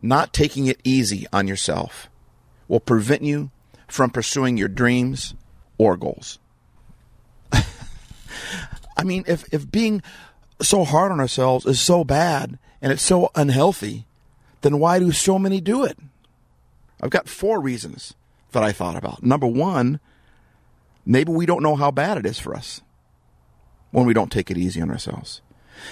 not 0.00 0.32
taking 0.32 0.68
it 0.68 0.80
easy 0.84 1.26
on 1.32 1.48
yourself, 1.48 2.08
will 2.68 2.78
prevent 2.78 3.22
you 3.22 3.50
from 3.88 4.10
pursuing 4.10 4.56
your 4.56 4.68
dreams 4.68 5.34
or 5.76 5.96
goals. 5.96 6.38
I 7.52 9.02
mean, 9.04 9.24
if, 9.26 9.52
if 9.52 9.70
being 9.70 10.02
so 10.62 10.84
hard 10.84 11.10
on 11.10 11.18
ourselves 11.18 11.66
is 11.66 11.80
so 11.80 12.04
bad 12.04 12.56
and 12.80 12.92
it's 12.92 13.02
so 13.02 13.30
unhealthy, 13.34 14.06
then 14.60 14.78
why 14.78 15.00
do 15.00 15.10
so 15.10 15.36
many 15.36 15.60
do 15.60 15.84
it? 15.84 15.98
I've 17.02 17.10
got 17.10 17.28
four 17.28 17.60
reasons 17.60 18.14
that 18.52 18.62
I 18.62 18.70
thought 18.70 18.96
about. 18.96 19.24
Number 19.24 19.48
one, 19.48 19.98
maybe 21.04 21.32
we 21.32 21.44
don't 21.44 21.62
know 21.62 21.74
how 21.74 21.90
bad 21.90 22.18
it 22.18 22.26
is 22.26 22.38
for 22.38 22.54
us 22.54 22.82
when 23.90 24.06
we 24.06 24.14
don't 24.14 24.32
take 24.32 24.50
it 24.50 24.58
easy 24.58 24.80
on 24.80 24.90
ourselves. 24.90 25.40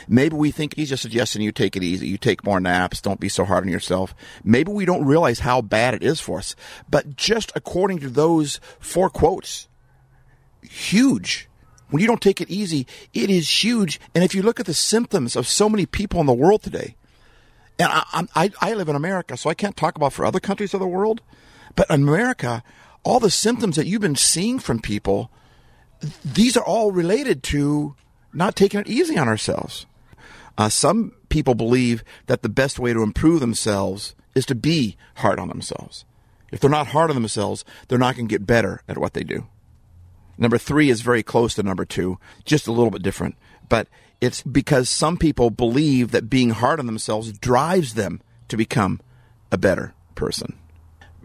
Maybe 0.09 0.37
we 0.37 0.51
think 0.51 0.75
he's 0.75 0.89
just 0.89 1.03
suggesting 1.03 1.43
you 1.43 1.53
take 1.53 1.77
it 1.77 1.83
easy, 1.83 2.09
you 2.09 2.19
take 2.19 2.45
more 2.45 2.61
naps, 2.61 3.01
don't 3.01 3.21
be 3.21 3.29
so 3.29 3.45
hard 3.45 3.65
on 3.65 3.71
yourself. 3.71 4.15
Maybe 4.43 4.73
we 4.73 4.85
don't 4.85 5.05
realize 5.05 5.41
how 5.41 5.61
bad 5.61 5.95
it 5.95 6.03
is 6.03 6.21
for 6.21 6.39
us. 6.39 6.57
But 6.89 7.17
just 7.17 7.53
according 7.55 7.99
to 8.01 8.09
those 8.09 8.61
four 8.79 9.11
quotes, 9.11 9.69
huge. 10.63 11.49
When 11.91 12.01
you 12.01 12.07
don't 12.07 12.23
take 12.23 12.41
it 12.41 12.51
easy, 12.51 12.87
it 13.13 13.31
is 13.31 13.63
huge. 13.63 14.01
And 14.15 14.25
if 14.25 14.35
you 14.35 14.43
look 14.43 14.59
at 14.59 14.67
the 14.67 14.75
symptoms 14.75 15.37
of 15.37 15.47
so 15.47 15.69
many 15.69 15.87
people 15.87 16.21
in 16.21 16.27
the 16.27 16.33
world 16.33 16.63
today, 16.63 16.97
and 17.79 17.89
I, 17.93 18.27
I, 18.35 18.51
I 18.61 18.75
live 18.75 18.89
in 18.89 18.97
America, 18.97 19.37
so 19.37 19.51
I 19.51 19.55
can't 19.55 19.77
talk 19.77 19.97
about 19.97 20.13
for 20.13 20.25
other 20.25 20.41
countries 20.41 20.75
of 20.75 20.81
the 20.81 20.87
world, 20.87 21.21
but 21.77 21.89
in 21.91 22.03
America, 22.03 22.63
all 23.03 23.21
the 23.21 23.31
symptoms 23.31 23.77
that 23.77 23.87
you've 23.87 24.01
been 24.01 24.17
seeing 24.17 24.59
from 24.59 24.81
people, 24.81 25.31
these 26.25 26.57
are 26.57 26.65
all 26.65 26.93
related 26.93 27.43
to 27.45 27.95
not 28.33 28.57
taking 28.57 28.81
it 28.81 28.89
easy 28.89 29.17
on 29.17 29.29
ourselves. 29.29 29.87
Uh, 30.57 30.69
some 30.69 31.13
people 31.29 31.55
believe 31.55 32.05
that 32.27 32.43
the 32.43 32.49
best 32.49 32.79
way 32.79 32.93
to 32.93 33.03
improve 33.03 33.41
themselves 33.41 34.15
is 34.35 34.47
to 34.47 34.55
be 34.55 34.97
hard 35.17 35.39
on 35.39 35.49
themselves. 35.49 36.05
If 36.53 36.61
they're 36.61 36.71
not 36.71 36.89
hard 36.89 37.11
on 37.11 37.17
themselves, 37.17 37.65
they're 37.89 37.99
not 37.99 38.17
going 38.17 38.29
to 38.29 38.33
get 38.33 38.47
better 38.47 38.83
at 38.89 38.99
what 38.99 39.15
they 39.15 39.25
do. 39.25 39.47
Number 40.37 40.59
three 40.59 40.91
is 40.91 41.01
very 41.01 41.23
close 41.23 41.55
to 41.55 41.63
number 41.63 41.85
two, 41.85 42.19
just 42.45 42.67
a 42.67 42.73
little 42.73 42.91
bit 42.91 43.03
different. 43.03 43.37
But 43.69 43.89
it's 44.21 44.43
because 44.43 44.89
some 44.89 45.17
people 45.17 45.51
believe 45.51 46.11
that 46.11 46.31
being 46.31 46.51
hard 46.51 46.81
on 46.81 46.87
themselves 46.87 47.33
drives 47.33 47.95
them 47.95 48.21
to 48.49 48.57
become 48.57 49.01
a 49.51 49.59
better 49.59 49.95
person. 50.15 50.59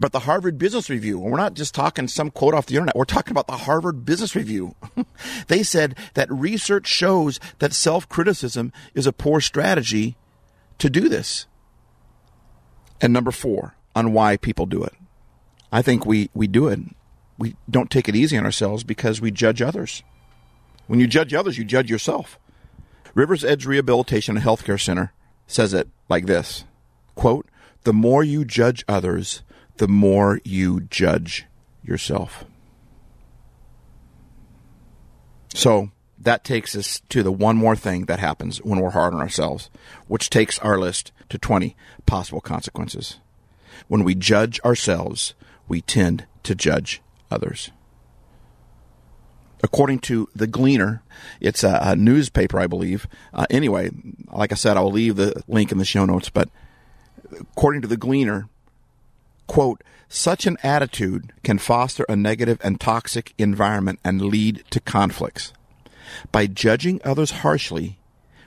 But 0.00 0.12
the 0.12 0.20
Harvard 0.20 0.56
Business 0.56 0.88
Review, 0.88 1.22
and 1.22 1.30
we're 1.30 1.36
not 1.36 1.52
just 1.52 1.74
talking 1.74 2.08
some 2.08 2.30
quote 2.30 2.54
off 2.54 2.66
the 2.66 2.76
internet, 2.76 2.96
we're 2.96 3.04
talking 3.04 3.32
about 3.32 3.46
the 3.46 3.58
Harvard 3.58 4.06
Business 4.06 4.34
Review. 4.34 4.74
they 5.48 5.62
said 5.62 5.94
that 6.14 6.32
research 6.32 6.86
shows 6.86 7.38
that 7.58 7.74
self 7.74 8.08
criticism 8.08 8.72
is 8.94 9.06
a 9.06 9.12
poor 9.12 9.42
strategy 9.42 10.16
to 10.78 10.88
do 10.88 11.10
this. 11.10 11.46
And 13.02 13.12
number 13.12 13.30
four, 13.30 13.74
on 13.94 14.14
why 14.14 14.38
people 14.38 14.66
do 14.66 14.82
it. 14.82 14.94
I 15.70 15.82
think 15.82 16.06
we, 16.06 16.30
we 16.34 16.46
do 16.46 16.68
it. 16.68 16.80
We 17.38 17.56
don't 17.68 17.90
take 17.90 18.08
it 18.08 18.16
easy 18.16 18.36
on 18.38 18.44
ourselves 18.44 18.84
because 18.84 19.20
we 19.20 19.30
judge 19.30 19.62
others. 19.62 20.02
When 20.86 20.98
you 20.98 21.06
judge 21.06 21.32
others, 21.34 21.58
you 21.58 21.64
judge 21.64 21.90
yourself. 21.90 22.38
Rivers 23.14 23.44
Edge 23.44 23.66
Rehabilitation 23.66 24.36
and 24.36 24.44
Healthcare 24.44 24.82
Center 24.82 25.12
says 25.46 25.74
it 25.74 25.88
like 26.08 26.26
this 26.26 26.64
quote, 27.14 27.46
the 27.84 27.92
more 27.92 28.24
you 28.24 28.44
judge 28.44 28.84
others, 28.88 29.42
the 29.80 29.88
more 29.88 30.42
you 30.44 30.80
judge 30.80 31.46
yourself. 31.82 32.44
So 35.54 35.90
that 36.18 36.44
takes 36.44 36.76
us 36.76 37.00
to 37.08 37.22
the 37.22 37.32
one 37.32 37.56
more 37.56 37.74
thing 37.74 38.04
that 38.04 38.18
happens 38.18 38.58
when 38.58 38.78
we're 38.78 38.90
hard 38.90 39.14
on 39.14 39.20
ourselves, 39.20 39.70
which 40.06 40.28
takes 40.28 40.58
our 40.58 40.78
list 40.78 41.12
to 41.30 41.38
20 41.38 41.74
possible 42.04 42.42
consequences. 42.42 43.20
When 43.88 44.04
we 44.04 44.14
judge 44.14 44.60
ourselves, 44.66 45.32
we 45.66 45.80
tend 45.80 46.26
to 46.42 46.54
judge 46.54 47.00
others. 47.30 47.70
According 49.62 50.00
to 50.00 50.28
the 50.36 50.46
Gleaner, 50.46 51.02
it's 51.40 51.64
a, 51.64 51.78
a 51.82 51.96
newspaper, 51.96 52.60
I 52.60 52.66
believe. 52.66 53.06
Uh, 53.32 53.46
anyway, 53.48 53.92
like 54.30 54.52
I 54.52 54.56
said, 54.56 54.76
I'll 54.76 54.92
leave 54.92 55.16
the 55.16 55.42
link 55.48 55.72
in 55.72 55.78
the 55.78 55.86
show 55.86 56.04
notes, 56.04 56.28
but 56.28 56.50
according 57.32 57.80
to 57.80 57.88
the 57.88 57.96
Gleaner, 57.96 58.50
quote, 59.50 59.82
such 60.08 60.46
an 60.46 60.56
attitude 60.62 61.32
can 61.42 61.58
foster 61.58 62.06
a 62.08 62.14
negative 62.14 62.60
and 62.62 62.80
toxic 62.80 63.34
environment 63.36 63.98
and 64.04 64.22
lead 64.22 64.62
to 64.70 64.78
conflicts. 64.78 65.52
By 66.30 66.46
judging 66.46 67.00
others 67.04 67.42
harshly, 67.42 67.98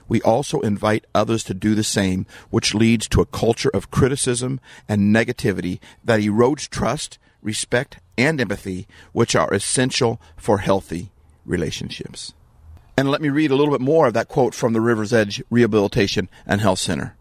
we 0.08 0.22
also 0.22 0.62
invite 0.62 1.04
others 1.14 1.44
to 1.44 1.54
do 1.54 1.76
the 1.76 1.84
same, 1.84 2.26
which 2.52 2.74
leads 2.74 3.10
to 3.10 3.20
a 3.20 3.26
culture 3.26 3.70
of 3.74 3.92
criticism 3.92 4.62
and 4.88 5.14
negativity 5.14 5.80
that 6.06 6.22
erodes 6.22 6.70
trust, 6.70 7.18
respect, 7.42 7.98
and 8.18 8.40
empathy, 8.40 8.88
which 9.12 9.36
are 9.36 9.54
essential 9.54 10.22
for 10.38 10.60
healthy 10.60 11.12
relationships. 11.46 12.34
And 12.96 13.12
let 13.12 13.22
me 13.22 13.28
read 13.28 13.52
a 13.52 13.58
little 13.58 13.74
bit 13.74 13.82
more 13.82 14.08
of 14.08 14.14
that 14.14 14.30
quote 14.30 14.54
from 14.54 14.72
the 14.72 14.80
River's 14.80 15.12
Edge 15.12 15.44
Rehabilitation 15.50 16.30
and 16.46 16.62
Health 16.62 16.80
Center. 16.80 17.18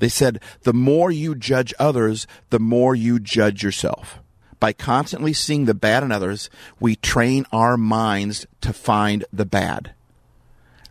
They 0.00 0.08
said, 0.08 0.40
the 0.62 0.72
more 0.72 1.10
you 1.10 1.34
judge 1.34 1.72
others, 1.78 2.26
the 2.48 2.58
more 2.58 2.94
you 2.94 3.20
judge 3.20 3.62
yourself. 3.62 4.18
By 4.58 4.72
constantly 4.72 5.32
seeing 5.32 5.66
the 5.66 5.74
bad 5.74 6.02
in 6.02 6.10
others, 6.10 6.50
we 6.80 6.96
train 6.96 7.46
our 7.52 7.76
minds 7.76 8.46
to 8.62 8.72
find 8.72 9.24
the 9.32 9.46
bad. 9.46 9.94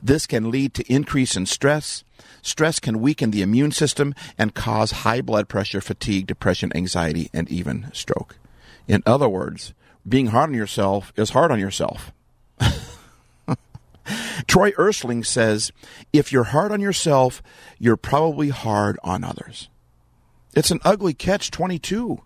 This 0.01 0.25
can 0.25 0.49
lead 0.49 0.73
to 0.75 0.91
increase 0.93 1.35
in 1.35 1.45
stress. 1.45 2.03
Stress 2.41 2.79
can 2.79 3.01
weaken 3.01 3.31
the 3.31 3.41
immune 3.41 3.71
system 3.71 4.15
and 4.37 4.55
cause 4.55 4.91
high 4.91 5.21
blood 5.21 5.49
pressure, 5.49 5.81
fatigue, 5.81 6.25
depression, 6.27 6.71
anxiety, 6.75 7.29
and 7.33 7.49
even 7.49 7.89
stroke. 7.93 8.37
In 8.87 9.03
other 9.05 9.27
words, 9.27 9.73
being 10.07 10.27
hard 10.27 10.49
on 10.49 10.55
yourself 10.55 11.11
is 11.15 11.31
hard 11.31 11.51
on 11.51 11.59
yourself. 11.59 12.11
Troy 14.47 14.71
Erstling 14.71 15.25
says, 15.25 15.71
if 16.13 16.31
you're 16.31 16.45
hard 16.45 16.71
on 16.71 16.81
yourself, 16.81 17.41
you're 17.77 17.97
probably 17.97 18.49
hard 18.49 18.97
on 19.03 19.23
others. 19.23 19.69
It's 20.55 20.71
an 20.71 20.79
ugly 20.83 21.13
catch 21.13 21.51
22. 21.51 22.21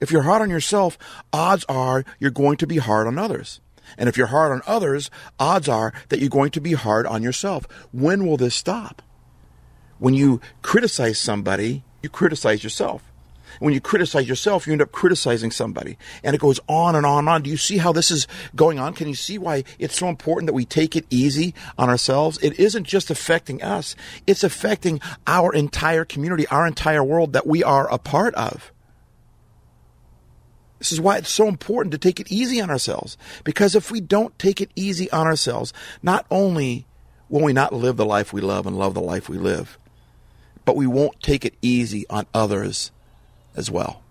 If 0.00 0.10
you're 0.10 0.22
hard 0.22 0.42
on 0.42 0.50
yourself, 0.50 0.98
odds 1.32 1.64
are 1.68 2.04
you're 2.18 2.30
going 2.30 2.56
to 2.58 2.66
be 2.66 2.78
hard 2.78 3.06
on 3.06 3.18
others. 3.18 3.60
And 3.96 4.08
if 4.08 4.16
you're 4.16 4.26
hard 4.28 4.52
on 4.52 4.62
others, 4.66 5.10
odds 5.38 5.68
are 5.68 5.92
that 6.08 6.20
you're 6.20 6.28
going 6.28 6.50
to 6.52 6.60
be 6.60 6.72
hard 6.72 7.06
on 7.06 7.22
yourself. 7.22 7.66
When 7.92 8.26
will 8.26 8.36
this 8.36 8.54
stop? 8.54 9.02
When 9.98 10.14
you 10.14 10.40
criticize 10.62 11.18
somebody, 11.18 11.84
you 12.02 12.08
criticize 12.08 12.64
yourself. 12.64 13.02
When 13.60 13.74
you 13.74 13.80
criticize 13.80 14.28
yourself, 14.28 14.66
you 14.66 14.72
end 14.72 14.82
up 14.82 14.92
criticizing 14.92 15.50
somebody. 15.50 15.96
And 16.22 16.34
it 16.34 16.40
goes 16.40 16.60
on 16.68 16.96
and 16.96 17.06
on 17.06 17.20
and 17.20 17.28
on. 17.28 17.42
Do 17.42 17.50
you 17.50 17.56
see 17.56 17.78
how 17.78 17.92
this 17.92 18.10
is 18.10 18.26
going 18.54 18.78
on? 18.78 18.94
Can 18.94 19.08
you 19.08 19.14
see 19.14 19.38
why 19.38 19.64
it's 19.78 19.98
so 19.98 20.08
important 20.08 20.46
that 20.46 20.54
we 20.54 20.64
take 20.64 20.96
it 20.96 21.06
easy 21.10 21.54
on 21.78 21.88
ourselves? 21.88 22.38
It 22.42 22.58
isn't 22.58 22.84
just 22.84 23.10
affecting 23.10 23.62
us, 23.62 23.96
it's 24.26 24.44
affecting 24.44 25.00
our 25.26 25.52
entire 25.52 26.04
community, 26.04 26.46
our 26.48 26.66
entire 26.66 27.04
world 27.04 27.32
that 27.32 27.46
we 27.46 27.62
are 27.62 27.92
a 27.92 27.98
part 27.98 28.34
of. 28.34 28.72
This 30.78 30.92
is 30.92 31.00
why 31.00 31.16
it's 31.16 31.30
so 31.30 31.48
important 31.48 31.92
to 31.92 31.98
take 31.98 32.20
it 32.20 32.30
easy 32.30 32.60
on 32.60 32.68
ourselves. 32.68 33.16
Because 33.42 33.74
if 33.74 33.90
we 33.90 34.00
don't 34.00 34.38
take 34.38 34.60
it 34.60 34.70
easy 34.76 35.10
on 35.12 35.26
ourselves, 35.26 35.72
not 36.02 36.26
only 36.30 36.86
will 37.30 37.42
we 37.42 37.54
not 37.54 37.72
live 37.72 37.96
the 37.96 38.04
life 38.04 38.32
we 38.32 38.42
love 38.42 38.66
and 38.66 38.76
love 38.76 38.92
the 38.92 39.00
life 39.00 39.28
we 39.28 39.38
live, 39.38 39.78
but 40.64 40.76
we 40.76 40.86
won't 40.86 41.22
take 41.22 41.44
it 41.44 41.54
easy 41.62 42.04
on 42.10 42.26
others 42.34 42.90
as 43.56 43.70
well. 43.70 44.02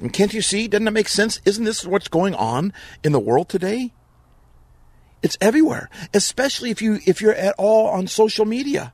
And 0.00 0.12
can't 0.12 0.32
you 0.34 0.42
see? 0.42 0.68
Doesn't 0.68 0.88
it 0.88 0.92
make 0.92 1.08
sense? 1.08 1.40
Isn't 1.44 1.64
this 1.64 1.84
what's 1.86 2.08
going 2.08 2.34
on 2.34 2.72
in 3.04 3.12
the 3.12 3.20
world 3.20 3.48
today? 3.48 3.92
It's 5.22 5.36
everywhere, 5.40 5.90
especially 6.14 6.70
if 6.70 6.80
you 6.82 7.00
if 7.06 7.20
you're 7.20 7.34
at 7.34 7.54
all 7.58 7.88
on 7.88 8.06
social 8.06 8.46
media. 8.46 8.92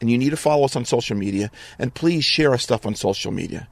And 0.00 0.10
you 0.10 0.18
need 0.18 0.30
to 0.30 0.36
follow 0.36 0.64
us 0.64 0.76
on 0.76 0.84
social 0.84 1.16
media 1.16 1.50
and 1.78 1.94
please 1.94 2.24
share 2.24 2.50
our 2.50 2.58
stuff 2.58 2.86
on 2.86 2.94
social 2.94 3.32
media. 3.32 3.68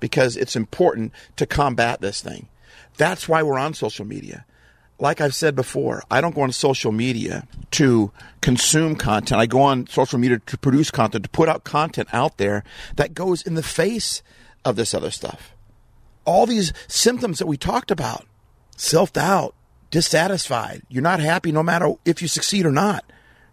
because 0.00 0.36
it's 0.36 0.56
important 0.56 1.12
to 1.36 1.46
combat 1.46 2.00
this 2.00 2.20
thing. 2.20 2.48
That's 2.96 3.28
why 3.28 3.42
we're 3.42 3.58
on 3.58 3.74
social 3.74 4.04
media. 4.06 4.44
Like 5.00 5.22
I've 5.22 5.34
said 5.34 5.56
before, 5.56 6.02
I 6.10 6.20
don't 6.20 6.34
go 6.34 6.42
on 6.42 6.52
social 6.52 6.92
media 6.92 7.46
to 7.72 8.12
consume 8.42 8.96
content. 8.96 9.40
I 9.40 9.46
go 9.46 9.62
on 9.62 9.86
social 9.86 10.18
media 10.18 10.40
to 10.44 10.58
produce 10.58 10.90
content, 10.90 11.24
to 11.24 11.30
put 11.30 11.48
out 11.48 11.64
content 11.64 12.08
out 12.12 12.36
there 12.36 12.62
that 12.96 13.14
goes 13.14 13.40
in 13.42 13.54
the 13.54 13.62
face 13.62 14.22
of 14.62 14.76
this 14.76 14.92
other 14.92 15.10
stuff. 15.10 15.54
All 16.26 16.44
these 16.44 16.74
symptoms 16.86 17.38
that 17.38 17.46
we 17.46 17.56
talked 17.56 17.90
about 17.90 18.26
self 18.76 19.12
doubt, 19.12 19.54
dissatisfied, 19.90 20.82
you're 20.88 21.02
not 21.02 21.20
happy 21.20 21.50
no 21.50 21.62
matter 21.62 21.94
if 22.04 22.20
you 22.20 22.28
succeed 22.28 22.66
or 22.66 22.72
not. 22.72 23.04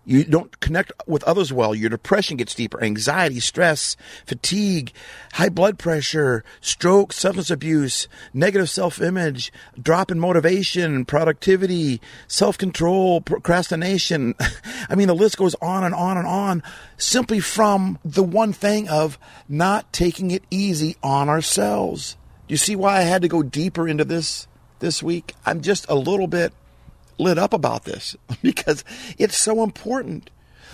You 0.07 0.23
don't 0.23 0.57
connect 0.61 0.93
with 1.05 1.21
others 1.25 1.51
well. 1.51 1.75
Your 1.75 1.89
depression 1.89 2.37
gets 2.37 2.55
deeper. 2.55 2.81
Anxiety, 2.81 3.41
stress, 3.41 3.97
fatigue, 4.25 4.93
high 5.33 5.49
blood 5.49 5.77
pressure, 5.77 6.45
stroke, 6.61 7.11
substance 7.11 7.51
abuse, 7.51 8.07
negative 8.33 8.69
self 8.69 9.01
image, 9.01 9.51
drop 9.77 10.09
in 10.09 10.17
motivation, 10.17 11.03
productivity, 11.03 11.99
self 12.25 12.57
control, 12.57 13.19
procrastination. 13.19 14.33
I 14.89 14.95
mean, 14.95 15.09
the 15.09 15.13
list 15.13 15.35
goes 15.35 15.55
on 15.61 15.83
and 15.83 15.93
on 15.93 16.17
and 16.17 16.25
on 16.25 16.63
simply 16.95 17.41
from 17.41 17.99
the 18.05 18.23
one 18.23 18.53
thing 18.53 18.87
of 18.87 19.19
not 19.49 19.91
taking 19.91 20.31
it 20.31 20.45
easy 20.49 20.95
on 21.03 21.27
ourselves. 21.27 22.15
Do 22.47 22.53
you 22.53 22.57
see 22.57 22.77
why 22.77 22.99
I 22.99 23.01
had 23.01 23.23
to 23.23 23.27
go 23.27 23.43
deeper 23.43 23.89
into 23.89 24.05
this 24.05 24.47
this 24.79 25.03
week? 25.03 25.33
I'm 25.45 25.59
just 25.59 25.85
a 25.89 25.95
little 25.95 26.27
bit 26.27 26.53
lit 27.17 27.37
up 27.37 27.53
about 27.53 27.83
this 27.85 28.15
because 28.41 28.83
it's 29.17 29.37
so 29.37 29.63
important. 29.63 30.29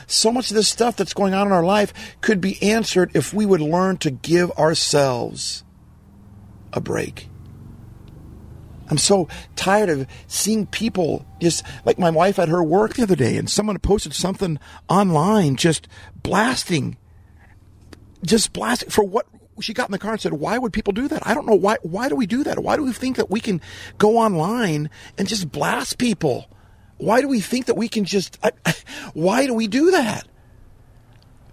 So 0.07 0.31
much 0.31 0.51
of 0.51 0.55
this 0.55 0.67
stuff 0.67 0.97
that's 0.97 1.13
going 1.13 1.33
on 1.33 1.47
in 1.47 1.53
our 1.53 1.63
life 1.63 1.93
could 2.21 2.41
be 2.41 2.61
answered 2.61 3.11
if 3.13 3.33
we 3.33 3.45
would 3.45 3.61
learn 3.61 3.97
to 3.97 4.11
give 4.11 4.51
ourselves 4.51 5.63
a 6.73 6.81
break. 6.81 7.29
I'm 8.89 8.97
so 8.97 9.27
tired 9.55 9.89
of 9.89 10.07
seeing 10.27 10.65
people 10.65 11.25
just 11.39 11.65
like 11.85 11.97
my 11.97 12.09
wife 12.09 12.37
at 12.37 12.49
her 12.49 12.63
work 12.63 12.95
the 12.95 13.03
other 13.03 13.15
day, 13.15 13.37
and 13.37 13.49
someone 13.49 13.79
posted 13.79 14.13
something 14.13 14.59
online 14.89 15.55
just 15.55 15.87
blasting, 16.21 16.97
just 18.25 18.51
blasting 18.53 18.89
for 18.89 19.03
what 19.03 19.25
she 19.59 19.73
got 19.73 19.87
in 19.87 19.91
the 19.91 19.99
car 19.99 20.11
and 20.11 20.21
said, 20.21 20.33
"Why 20.33 20.57
would 20.57 20.73
people 20.73 20.93
do 20.93 21.07
that? 21.07 21.25
I 21.25 21.33
don't 21.33 21.45
know 21.45 21.55
why. 21.55 21.77
Why 21.83 22.09
do 22.09 22.15
we 22.15 22.25
do 22.25 22.43
that? 22.43 22.59
Why 22.59 22.75
do 22.75 22.83
we 22.83 22.91
think 22.91 23.17
that 23.17 23.29
we 23.29 23.39
can 23.39 23.61
go 23.97 24.17
online 24.17 24.89
and 25.17 25.27
just 25.27 25.51
blast 25.51 25.97
people? 25.97 26.49
Why 26.97 27.21
do 27.21 27.27
we 27.27 27.39
think 27.39 27.65
that 27.65 27.75
we 27.75 27.87
can 27.87 28.05
just? 28.05 28.37
I, 28.43 28.51
why 29.13 29.45
do 29.45 29.53
we 29.53 29.67
do 29.67 29.91
that? 29.91 30.27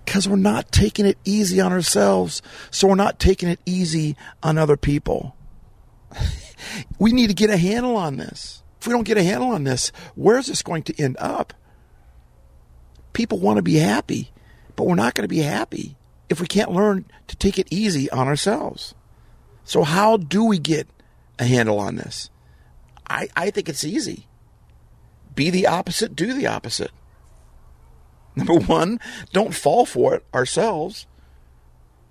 Because 0.05 0.29
we're 0.29 0.37
not 0.37 0.73
taking 0.73 1.07
it 1.07 1.19
easy 1.25 1.61
on 1.61 1.73
ourselves, 1.73 2.43
so 2.71 2.89
we're 2.89 2.95
not 2.95 3.19
taking 3.19 3.49
it 3.49 3.61
easy 3.67 4.17
on 4.43 4.59
other 4.59 4.77
people. 4.77 5.37
we 6.99 7.13
need 7.13 7.29
to 7.29 7.35
get 7.35 7.51
a 7.51 7.57
handle 7.57 7.97
on 7.97 8.17
this. 8.17 8.63
If 8.81 8.87
we 8.87 8.93
don't 8.93 9.05
get 9.05 9.19
a 9.19 9.23
handle 9.23 9.51
on 9.51 9.65
this, 9.65 9.93
where's 10.15 10.47
this 10.47 10.63
going 10.63 10.83
to 10.85 11.03
end 11.03 11.17
up? 11.19 11.53
People 13.13 13.39
want 13.39 13.59
to 13.59 13.63
be 13.63 13.77
happy, 13.77 14.31
but 14.75 14.85
we're 14.85 14.95
not 14.95 15.15
going 15.15 15.25
to 15.25 15.29
be 15.29 15.41
happy 15.41 15.97
if 16.31 16.41
we 16.41 16.47
can't 16.47 16.71
learn 16.71 17.05
to 17.27 17.37
take 17.37 17.59
it 17.59 17.67
easy 17.71 18.09
on 18.11 18.29
ourselves. 18.29 18.95
So, 19.65 19.83
how 19.83 20.17
do 20.17 20.45
we 20.45 20.59
get 20.59 20.89
a 21.39 21.45
handle 21.45 21.79
on 21.79 21.97
this? 21.97 22.31
I, 23.09 23.29
I 23.37 23.51
think 23.51 23.69
it's 23.69 23.85
easy. 23.85 24.27
Be 25.35 25.51
the 25.51 25.67
opposite, 25.67 26.15
do 26.15 26.33
the 26.33 26.47
opposite. 26.47 26.93
Number 28.37 28.55
one, 28.55 29.01
don't 29.33 29.55
fall 29.55 29.85
for 29.85 30.15
it 30.15 30.25
ourselves. 30.33 31.07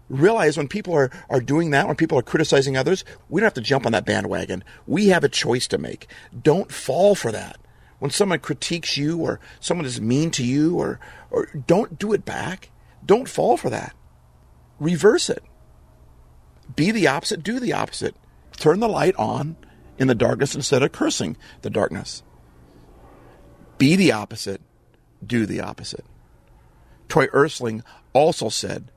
Realize 0.10 0.58
when 0.58 0.67
people 0.67 0.93
are, 0.93 1.12
are 1.29 1.39
doing 1.39 1.69
that, 1.71 1.88
when 1.88 1.95
people 1.95 2.17
are 2.17 2.23
criticizing 2.23 2.75
others, 2.75 3.05
we 3.29 3.39
don't 3.39 3.45
have 3.45 3.53
to 3.53 3.62
jump 3.62 3.86
on 3.86 3.93
that 3.93 4.05
bandwagon. 4.05 4.63
We 4.86 5.08
have 5.08 5.23
a 5.23 5.29
choice 5.29 5.67
to 5.67 5.77
make. 5.77 6.08
Don't 6.41 6.71
fall 6.71 7.15
for 7.15 7.32
that. 7.32 7.58
When 7.99 8.12
someone 8.12 8.39
critiques 8.39 8.97
you 8.97 9.19
or 9.19 9.39
someone 9.60 9.86
is 9.86 10.01
mean 10.01 10.32
to 10.32 10.43
you 10.43 10.77
or, 10.77 10.99
or 11.32 11.47
don't 11.67 11.99
do 11.99 12.12
it 12.13 12.25
back. 12.25 12.71
Don't 13.05 13.29
fall 13.29 13.55
for 13.55 13.69
that 13.69 13.93
reverse 14.80 15.30
it. 15.30 15.44
Be 16.76 16.92
the 16.92 17.08
opposite, 17.08 17.44
do 17.44 17.60
the 17.60 17.74
opposite. 17.74 18.15
Turn 18.58 18.80
the 18.80 18.88
light 18.88 19.15
on 19.15 19.56
in 19.98 20.08
the 20.08 20.15
darkness 20.15 20.56
instead 20.56 20.84
of 20.84 20.92
cursing 20.92 21.38
the 21.62 21.70
darkness. 21.70 22.24
Be 23.78 23.96
the 23.96 24.12
opposite, 24.12 24.62
do 25.26 25.46
the 25.46 25.62
opposite. 25.62 26.06
Troy 27.08 27.28
Erstling 27.34 27.84
also 28.13 28.50
said 28.50 28.92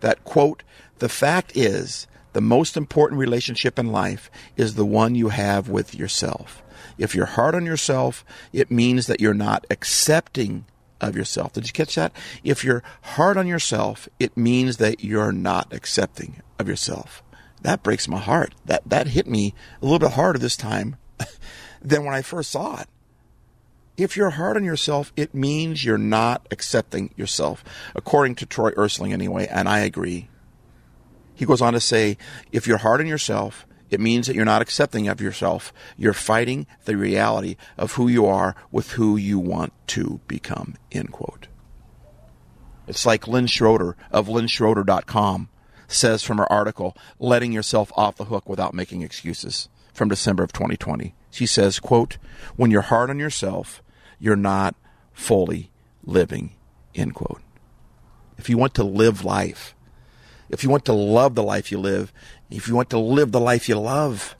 that, 0.00 0.24
quote, 0.24 0.62
the 0.98 1.08
fact 1.08 1.56
is, 1.56 2.06
the 2.32 2.40
most 2.40 2.76
important 2.76 3.20
relationship 3.20 3.78
in 3.78 3.92
life 3.92 4.30
is 4.56 4.74
the 4.74 4.86
one 4.86 5.14
you 5.14 5.28
have 5.28 5.68
with 5.68 5.94
yourself. 5.94 6.62
If 6.96 7.14
you're 7.14 7.26
hard 7.26 7.54
on 7.54 7.66
yourself, 7.66 8.24
it 8.52 8.70
means 8.70 9.06
that 9.06 9.20
you're 9.20 9.34
not 9.34 9.66
accepting 9.70 10.64
of 11.02 11.16
yourself. 11.16 11.52
Did 11.52 11.66
you 11.66 11.72
catch 11.72 11.96
that? 11.96 12.12
If 12.44 12.64
you're 12.64 12.82
hard 13.02 13.36
on 13.36 13.46
yourself, 13.46 14.08
it 14.18 14.36
means 14.36 14.78
that 14.78 15.04
you're 15.04 15.32
not 15.32 15.72
accepting 15.72 16.40
of 16.58 16.68
yourself. 16.68 17.22
That 17.60 17.82
breaks 17.82 18.08
my 18.08 18.18
heart. 18.18 18.54
That 18.64 18.82
that 18.86 19.08
hit 19.08 19.26
me 19.26 19.54
a 19.80 19.84
little 19.84 19.98
bit 19.98 20.12
harder 20.12 20.38
this 20.38 20.56
time 20.56 20.96
than 21.82 22.04
when 22.04 22.14
I 22.14 22.22
first 22.22 22.50
saw 22.50 22.80
it. 22.80 22.88
If 23.96 24.16
you're 24.16 24.30
hard 24.30 24.56
on 24.56 24.64
yourself, 24.64 25.12
it 25.16 25.34
means 25.34 25.84
you're 25.84 25.98
not 25.98 26.46
accepting 26.50 27.12
yourself, 27.16 27.62
according 27.94 28.36
to 28.36 28.46
Troy 28.46 28.70
Erstling 28.72 29.12
anyway, 29.12 29.46
and 29.50 29.68
I 29.68 29.80
agree. 29.80 30.28
He 31.34 31.44
goes 31.44 31.60
on 31.60 31.74
to 31.74 31.80
say, 31.80 32.16
if 32.52 32.66
you're 32.66 32.78
hard 32.78 33.00
on 33.00 33.06
yourself, 33.06 33.66
it 33.92 34.00
means 34.00 34.26
that 34.26 34.34
you're 34.34 34.46
not 34.46 34.62
accepting 34.62 35.06
of 35.06 35.20
yourself. 35.20 35.70
You're 35.98 36.14
fighting 36.14 36.66
the 36.86 36.96
reality 36.96 37.56
of 37.76 37.92
who 37.92 38.08
you 38.08 38.24
are 38.24 38.56
with 38.70 38.92
who 38.92 39.18
you 39.18 39.38
want 39.38 39.74
to 39.88 40.20
become. 40.26 40.76
End 40.90 41.12
quote. 41.12 41.48
It's 42.88 43.04
like 43.04 43.28
Lynn 43.28 43.46
Schroeder 43.46 43.96
of 44.10 44.28
lynnschroeder.com 44.28 45.50
says 45.88 46.22
from 46.22 46.38
her 46.38 46.50
article, 46.50 46.96
Letting 47.18 47.52
Yourself 47.52 47.92
Off 47.94 48.16
the 48.16 48.24
Hook 48.24 48.48
Without 48.48 48.72
Making 48.72 49.02
Excuses 49.02 49.68
from 49.92 50.08
December 50.08 50.42
of 50.42 50.54
2020. 50.54 51.14
She 51.30 51.44
says, 51.44 51.78
quote, 51.78 52.16
When 52.56 52.70
you're 52.70 52.80
hard 52.80 53.10
on 53.10 53.18
yourself, 53.18 53.82
you're 54.18 54.36
not 54.36 54.74
fully 55.12 55.70
living, 56.02 56.54
end 56.94 57.14
quote. 57.14 57.42
If 58.38 58.48
you 58.48 58.56
want 58.56 58.72
to 58.74 58.84
live 58.84 59.22
life, 59.22 59.74
if 60.48 60.62
you 60.62 60.70
want 60.70 60.84
to 60.86 60.92
love 60.92 61.34
the 61.34 61.42
life 61.42 61.72
you 61.72 61.78
live, 61.78 62.12
if 62.50 62.68
you 62.68 62.74
want 62.74 62.90
to 62.90 62.98
live 62.98 63.32
the 63.32 63.40
life 63.40 63.68
you 63.68 63.78
love, 63.78 64.36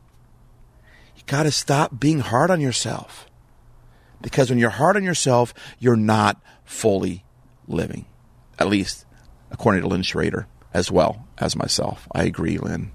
you 1.16 1.22
got 1.26 1.44
to 1.44 1.50
stop 1.50 1.98
being 1.98 2.20
hard 2.20 2.50
on 2.50 2.60
yourself. 2.60 3.26
Because 4.20 4.50
when 4.50 4.58
you're 4.58 4.70
hard 4.70 4.96
on 4.96 5.02
yourself, 5.02 5.52
you're 5.78 5.96
not 5.96 6.40
fully 6.64 7.24
living. 7.66 8.06
At 8.58 8.68
least 8.68 9.04
according 9.50 9.82
to 9.82 9.88
Lynn 9.88 10.02
Schroeder, 10.02 10.46
as 10.72 10.90
well 10.90 11.28
as 11.38 11.54
myself. 11.54 12.08
I 12.12 12.24
agree, 12.24 12.58
Lynn. 12.58 12.90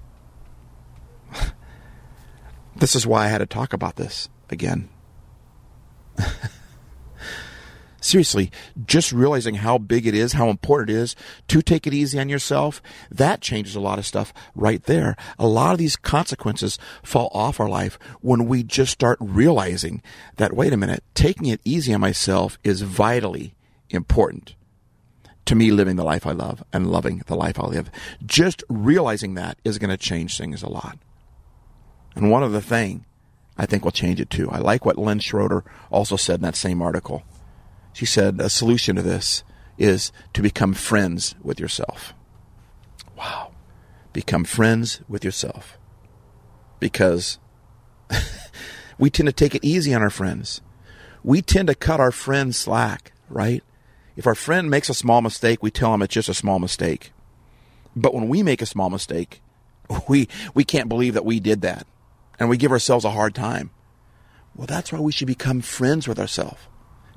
this 2.76 2.94
is 2.94 3.06
why 3.06 3.24
I 3.24 3.28
had 3.28 3.38
to 3.38 3.46
talk 3.46 3.72
about 3.72 3.96
this 3.96 4.28
again. 4.50 4.88
seriously, 8.00 8.50
just 8.84 9.12
realizing 9.12 9.56
how 9.56 9.78
big 9.78 10.06
it 10.06 10.14
is, 10.14 10.32
how 10.32 10.48
important 10.48 10.90
it 10.90 10.96
is 10.96 11.16
to 11.48 11.62
take 11.62 11.86
it 11.86 11.94
easy 11.94 12.18
on 12.18 12.28
yourself, 12.28 12.82
that 13.10 13.40
changes 13.40 13.74
a 13.74 13.80
lot 13.80 13.98
of 13.98 14.06
stuff 14.06 14.32
right 14.54 14.82
there. 14.84 15.16
A 15.38 15.46
lot 15.46 15.72
of 15.72 15.78
these 15.78 15.96
consequences 15.96 16.78
fall 17.02 17.30
off 17.32 17.60
our 17.60 17.68
life 17.68 17.98
when 18.20 18.46
we 18.46 18.62
just 18.62 18.92
start 18.92 19.18
realizing 19.20 20.02
that, 20.36 20.54
wait 20.54 20.72
a 20.72 20.76
minute, 20.76 21.02
taking 21.14 21.46
it 21.46 21.60
easy 21.64 21.92
on 21.92 22.00
myself 22.00 22.58
is 22.64 22.82
vitally 22.82 23.54
important 23.90 24.54
to 25.46 25.54
me 25.54 25.70
living 25.70 25.96
the 25.96 26.04
life 26.04 26.26
I 26.26 26.32
love 26.32 26.62
and 26.72 26.90
loving 26.90 27.22
the 27.26 27.34
life 27.34 27.58
I 27.58 27.66
live. 27.66 27.90
Just 28.24 28.62
realizing 28.68 29.34
that 29.34 29.58
is 29.64 29.78
going 29.78 29.90
to 29.90 29.96
change 29.96 30.36
things 30.36 30.62
a 30.62 30.68
lot. 30.68 30.98
And 32.14 32.30
one 32.30 32.42
other 32.42 32.60
thing 32.60 33.06
I 33.56 33.66
think 33.66 33.84
will 33.84 33.90
change 33.90 34.20
it 34.20 34.30
too. 34.30 34.50
I 34.50 34.58
like 34.58 34.84
what 34.84 34.98
Lynn 34.98 35.18
Schroeder 35.18 35.64
also 35.90 36.16
said 36.16 36.36
in 36.36 36.42
that 36.42 36.54
same 36.54 36.80
article. 36.80 37.24
She 37.98 38.06
said 38.06 38.40
a 38.40 38.48
solution 38.48 38.94
to 38.94 39.02
this 39.02 39.42
is 39.76 40.12
to 40.32 40.40
become 40.40 40.72
friends 40.72 41.34
with 41.42 41.58
yourself. 41.58 42.14
Wow. 43.16 43.50
Become 44.12 44.44
friends 44.44 45.00
with 45.08 45.24
yourself. 45.24 45.76
Because 46.78 47.40
we 49.00 49.10
tend 49.10 49.26
to 49.26 49.32
take 49.32 49.56
it 49.56 49.64
easy 49.64 49.92
on 49.94 50.00
our 50.00 50.10
friends. 50.10 50.60
We 51.24 51.42
tend 51.42 51.66
to 51.66 51.74
cut 51.74 51.98
our 51.98 52.12
friends 52.12 52.56
slack, 52.56 53.10
right? 53.28 53.64
If 54.14 54.28
our 54.28 54.36
friend 54.36 54.70
makes 54.70 54.88
a 54.88 54.94
small 54.94 55.20
mistake, 55.20 55.60
we 55.60 55.72
tell 55.72 55.92
him 55.92 56.02
it's 56.02 56.14
just 56.14 56.28
a 56.28 56.34
small 56.34 56.60
mistake. 56.60 57.10
But 57.96 58.14
when 58.14 58.28
we 58.28 58.44
make 58.44 58.62
a 58.62 58.66
small 58.66 58.90
mistake, 58.90 59.42
we, 60.08 60.28
we 60.54 60.62
can't 60.62 60.88
believe 60.88 61.14
that 61.14 61.24
we 61.24 61.40
did 61.40 61.62
that. 61.62 61.84
And 62.38 62.48
we 62.48 62.58
give 62.58 62.70
ourselves 62.70 63.04
a 63.04 63.10
hard 63.10 63.34
time. 63.34 63.70
Well, 64.54 64.68
that's 64.68 64.92
why 64.92 65.00
we 65.00 65.10
should 65.10 65.26
become 65.26 65.62
friends 65.62 66.06
with 66.06 66.20
ourselves 66.20 66.60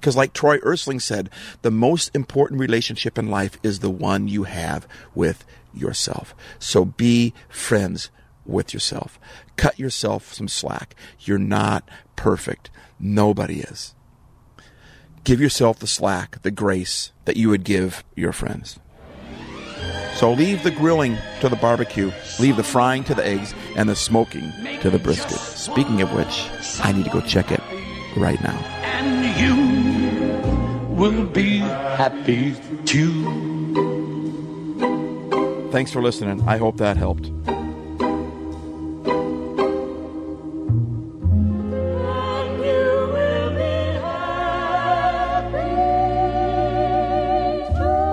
Because, 0.01 0.17
like 0.17 0.33
Troy 0.33 0.57
Erstling 0.63 0.99
said, 0.99 1.29
the 1.61 1.69
most 1.69 2.09
important 2.15 2.59
relationship 2.59 3.19
in 3.19 3.29
life 3.29 3.59
is 3.61 3.79
the 3.79 3.91
one 3.91 4.27
you 4.27 4.45
have 4.45 4.87
with 5.13 5.45
yourself. 5.75 6.33
So 6.57 6.85
be 6.85 7.35
friends 7.49 8.09
with 8.43 8.73
yourself. 8.73 9.19
Cut 9.57 9.77
yourself 9.77 10.33
some 10.33 10.47
slack. 10.47 10.95
You're 11.19 11.37
not 11.37 11.87
perfect. 12.15 12.71
Nobody 12.99 13.59
is. 13.59 13.93
Give 15.23 15.39
yourself 15.39 15.77
the 15.77 15.85
slack, 15.85 16.41
the 16.41 16.49
grace 16.49 17.11
that 17.25 17.37
you 17.37 17.49
would 17.49 17.63
give 17.63 18.03
your 18.15 18.31
friends. 18.31 18.79
So 20.15 20.33
leave 20.33 20.63
the 20.63 20.71
grilling 20.71 21.15
to 21.41 21.49
the 21.49 21.55
barbecue, 21.57 22.11
leave 22.39 22.57
the 22.57 22.63
frying 22.63 23.03
to 23.03 23.13
the 23.13 23.25
eggs, 23.25 23.53
and 23.75 23.87
the 23.87 23.95
smoking 23.95 24.51
to 24.81 24.89
the 24.89 24.97
brisket. 24.97 25.37
Speaking 25.37 26.01
of 26.01 26.11
which, 26.11 26.49
I 26.83 26.91
need 26.91 27.05
to 27.05 27.11
go 27.11 27.21
check 27.21 27.51
it 27.51 27.61
right 28.17 28.41
now. 28.41 29.90
And 31.03 31.13
you 31.13 31.21
will 31.21 31.25
be 31.27 31.57
happy 31.59 32.55
too. 32.85 33.11
Thanks 35.71 35.91
for 35.91 36.01
listening. 36.01 36.41
I 36.47 36.57
hope 36.57 36.77
that 36.77 36.97
helped. 36.97 37.29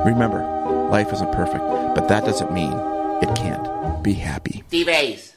Remember, 0.07 0.43
life 0.91 1.13
isn't 1.13 1.33
perfect, 1.33 1.63
but 1.95 2.09
that 2.09 2.25
doesn't 2.25 2.53
mean 2.53 2.73
it 3.23 3.37
can't 3.37 4.03
be 4.03 4.15
happy. 4.15 4.63
Steve 4.69 4.89
Ace. 4.89 5.28